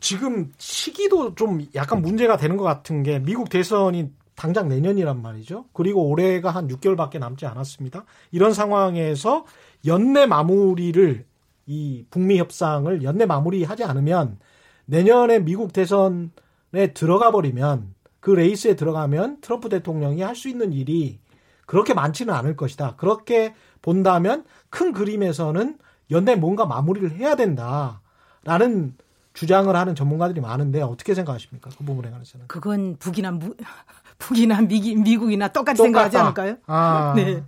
[0.00, 5.66] 지금 시기도 좀 약간 문제가 되는 것 같은 게 미국 대선이 당장 내년이란 말이죠.
[5.72, 8.04] 그리고 올해가 한 6개월밖에 남지 않았습니다.
[8.32, 9.44] 이런 상황에서
[9.86, 11.24] 연내 마무리를
[11.66, 14.38] 이 북미 협상을 연내 마무리하지 않으면
[14.86, 21.20] 내년에 미국 대선에 들어가 버리면 그 레이스에 들어가면 트럼프 대통령이 할 수 있는 일이
[21.66, 22.96] 그렇게 많지는 않을 것이다.
[22.96, 25.78] 그렇게 본다면 큰 그림에서는
[26.12, 28.94] 연내 뭔가 마무리를 해야 된다라는
[29.34, 31.70] 주장을 하는 전문가들이 많은데 어떻게 생각하십니까?
[31.76, 32.46] 그 부분에 관해서는.
[32.48, 33.54] 그건 북이나 무,
[34.18, 36.10] 북이나 미, 미국이나 똑같이 똑같다.
[36.10, 36.56] 생각하지 않을까요?
[36.66, 37.14] 아.
[37.16, 37.42] 네.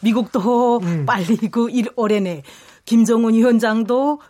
[0.00, 1.06] 미국도 음.
[1.06, 2.42] 빨리 그 일, 올해 내
[2.84, 4.20] 김정은 위원장도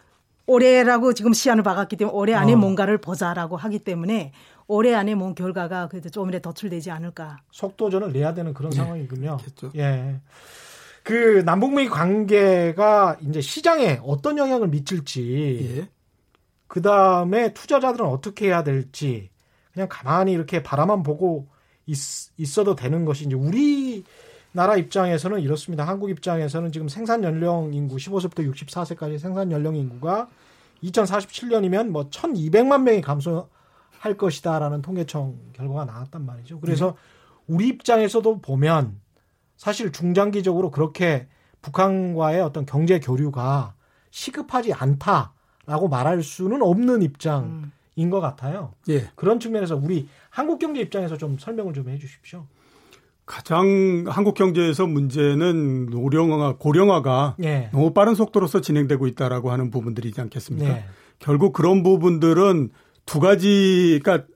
[0.46, 2.56] 올해라고 지금 시한을 박았기 때문에 올해 안에 어.
[2.56, 4.32] 뭔가를 보자라고 하기 때문에
[4.66, 7.40] 올해 안에 뭔 결과가 그래도 조금이라도 도출되지 않을까.
[7.50, 8.76] 속도전을 내야 되는 그런 네.
[8.76, 9.38] 상황이군요.
[9.38, 9.70] 그렇죠.
[9.76, 10.20] 예.
[11.02, 15.88] 그 남북미 관계가 이제 시장에 어떤 영향을 미칠지, 예.
[16.66, 19.30] 그 다음에 투자자들은 어떻게 해야 될지,
[19.72, 21.48] 그냥 가만히 이렇게 바라만 보고
[21.86, 24.04] 있, 어도 되는 것이 이제 우리
[24.52, 25.86] 나라 입장에서는 이렇습니다.
[25.86, 30.28] 한국 입장에서는 지금 생산 연령 인구 15세부터 64세까지 생산 연령 인구가
[30.82, 36.60] 2047년이면 뭐 1,200만 명이 감소할 것이다라는 통계청 결과가 나왔단 말이죠.
[36.60, 37.54] 그래서 네.
[37.54, 39.00] 우리 입장에서도 보면
[39.60, 41.28] 사실 중장기적으로 그렇게
[41.60, 43.74] 북한과의 어떤 경제 교류가
[44.10, 48.10] 시급하지 않다라고 말할 수는 없는 입장인 음.
[48.10, 48.72] 것 같아요.
[48.88, 49.10] 예.
[49.16, 52.46] 그런 측면에서 우리 한국 경제 입장에서 좀 설명을 좀 해주십시오.
[53.26, 57.68] 가장 한국 경제에서 문제는 고령화, 고령화가 예.
[57.70, 60.70] 너무 빠른 속도로서 진행되고 있다라고 하는 부분들이지 않겠습니까?
[60.70, 60.84] 예.
[61.18, 62.70] 결국 그런 부분들은
[63.04, 64.26] 두 가지, 그러니까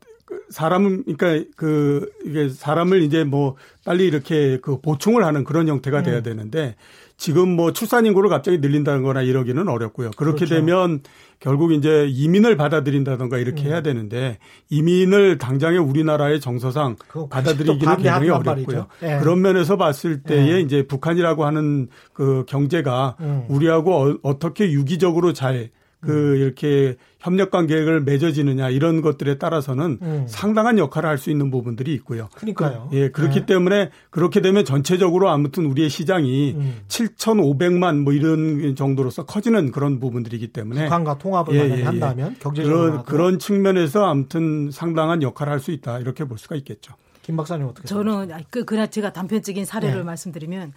[0.55, 6.19] 사람은 그러니까 그 이게 사람을 이제 뭐 빨리 이렇게 그 보충을 하는 그런 형태가 돼야
[6.19, 6.23] 음.
[6.23, 6.77] 되는데
[7.17, 10.13] 지금 뭐 출산 인구를 갑자기 늘린다는 거나 이러기는 어렵고요.
[10.17, 10.55] 그렇게 그렇죠.
[10.55, 11.01] 되면
[11.41, 13.67] 결국 이제 이민을 받아들인다던가 이렇게 음.
[13.67, 14.39] 해야 되는데
[14.71, 16.97] 이민을 당장에 우리나라의 정서상
[17.31, 18.87] 받아들이기는 굉장히 어렵고요.
[19.03, 19.19] 예.
[19.19, 20.61] 그런 면에서 봤을 때에 예.
[20.61, 23.45] 이제 북한이라고 하는 그 경제가 음.
[23.49, 25.71] 우리하고 어, 떻게 유기적으로 잘
[26.05, 30.25] 그 이렇게 협력 관계를 맺어지느냐 이런 것들에 따라서는 음.
[30.29, 32.29] 상당한 역할을 할 수 있는 부분들이 있고요.
[32.35, 32.89] 그러니까요.
[32.91, 33.47] 그, 예, 그렇기 네.
[33.47, 36.81] 때문에 그렇게 되면 전체적으로 아무튼 우리의 시장이 음.
[36.89, 41.83] 7,500만 뭐 이런 정도로서 커지는 그런 부분들이기 때문에 북한과 통합을 예, 예, 예.
[41.83, 46.95] 한다면 경제적으로 그런, 그런 측면에서 아무튼 상당한 역할을 할 수 있다 이렇게 볼 수가 있겠죠.
[47.23, 50.03] 김 박사님 어떻게 저는 그 그냥 제가 단편적인 사례를 네.
[50.03, 50.75] 말씀드리면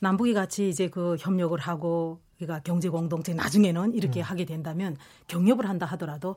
[0.00, 4.24] 남북이 같이 이제 그 협력을 하고 우리가 경제 공동체 나중에는 이렇게 음.
[4.24, 4.96] 하게 된다면
[5.28, 6.36] 경협을 한다 하더라도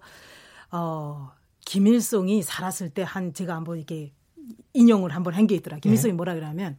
[0.71, 1.31] 어
[1.65, 4.11] 김일성이 살았을 때 한 제가 한번 이렇게
[4.73, 5.79] 인용을 한번 한 게 있더라.
[5.79, 6.15] 김일성이 네.
[6.15, 6.77] 뭐라 그러냐면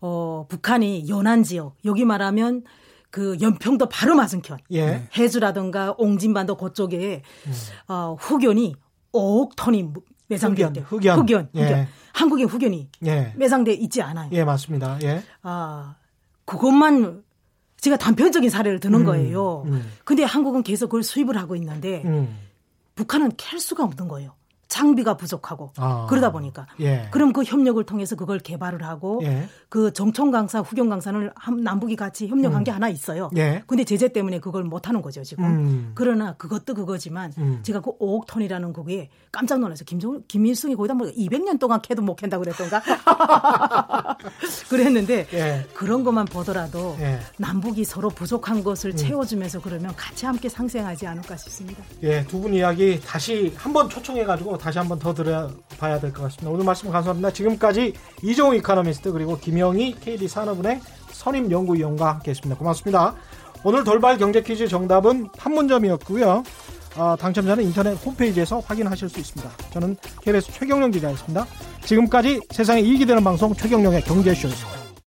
[0.00, 2.64] 어 북한이 연안 지역 여기 말하면
[3.10, 5.06] 그 연평도 바로 맞은편 예.
[5.16, 7.52] 해주라든가 옹진반도 그쪽에 음.
[7.88, 8.74] 어 후견이
[9.12, 9.92] 5억 톤이
[10.28, 10.80] 매장돼 있대.
[10.80, 11.18] 흑연.
[11.18, 11.50] 흑연.
[11.52, 11.70] 흑연.
[11.70, 11.88] 예.
[12.14, 13.34] 한국의 후견이 예.
[13.36, 14.30] 매장돼 있지 않아요.
[14.32, 14.98] 예, 맞습니다.
[15.02, 15.22] 예.
[15.42, 15.96] 아
[16.46, 17.22] 그것만
[17.82, 19.64] 제가 단편적인 사례를 드는 음, 거예요.
[19.66, 19.84] 음.
[20.04, 22.38] 근데 한국은 계속 그걸 수입을 하고 있는데 음.
[22.94, 24.34] 북한은 캘 수가 없는 거예요.
[24.76, 27.06] 장비가 부족하고 아, 그러다 보니까 예.
[27.10, 29.46] 그럼 그 협력을 통해서 그걸 개발을 하고 예.
[29.68, 31.30] 그 정총 강사 후경 강사를
[31.62, 32.64] 남북이 같이 협력한 음.
[32.64, 33.28] 게 하나 있어요.
[33.36, 33.62] 예.
[33.66, 35.44] 근데 제재 때문에 그걸 못 하는 거죠 지금.
[35.44, 35.92] 음.
[35.94, 37.60] 그러나 그것도 그거지만 음.
[37.62, 42.16] 제가 그 5억 톤이라는 그게 깜짝 놀라서 김정 김일성이 거기다 뭐 200년 동안 캐도 못
[42.16, 42.82] 캔다고 그랬던가
[44.70, 45.66] 그랬는데 예.
[45.74, 47.18] 그런 것만 보더라도 예.
[47.36, 48.96] 남북이 서로 부족한 것을 음.
[48.96, 51.82] 채워주면서 그러면 같이 함께 상생하지 않을까 싶습니다.
[52.02, 56.50] 예, 두 분 이야기 다시 한번 초청해가지고 다시 한번 더 들어봐야 될 것 같습니다.
[56.50, 57.32] 오늘 말씀 감사합니다.
[57.32, 62.58] 지금까지 이종우 이카노미스트 그리고 김영희 KD 산업은행 선임연구위원과 함께했습니다.
[62.58, 63.14] 고맙습니다.
[63.64, 66.42] 오늘 돌발 경제 퀴즈 정답은 판문점이었고요.
[66.96, 69.50] 어, 당첨자는 인터넷 홈페이지에서 확인하실 수 있습니다.
[69.72, 71.46] 저는 KBS 최경영 기자였습니다.
[71.84, 74.81] 지금까지 세상에 이익이 되는 방송 최경영의 경제쇼였습니다.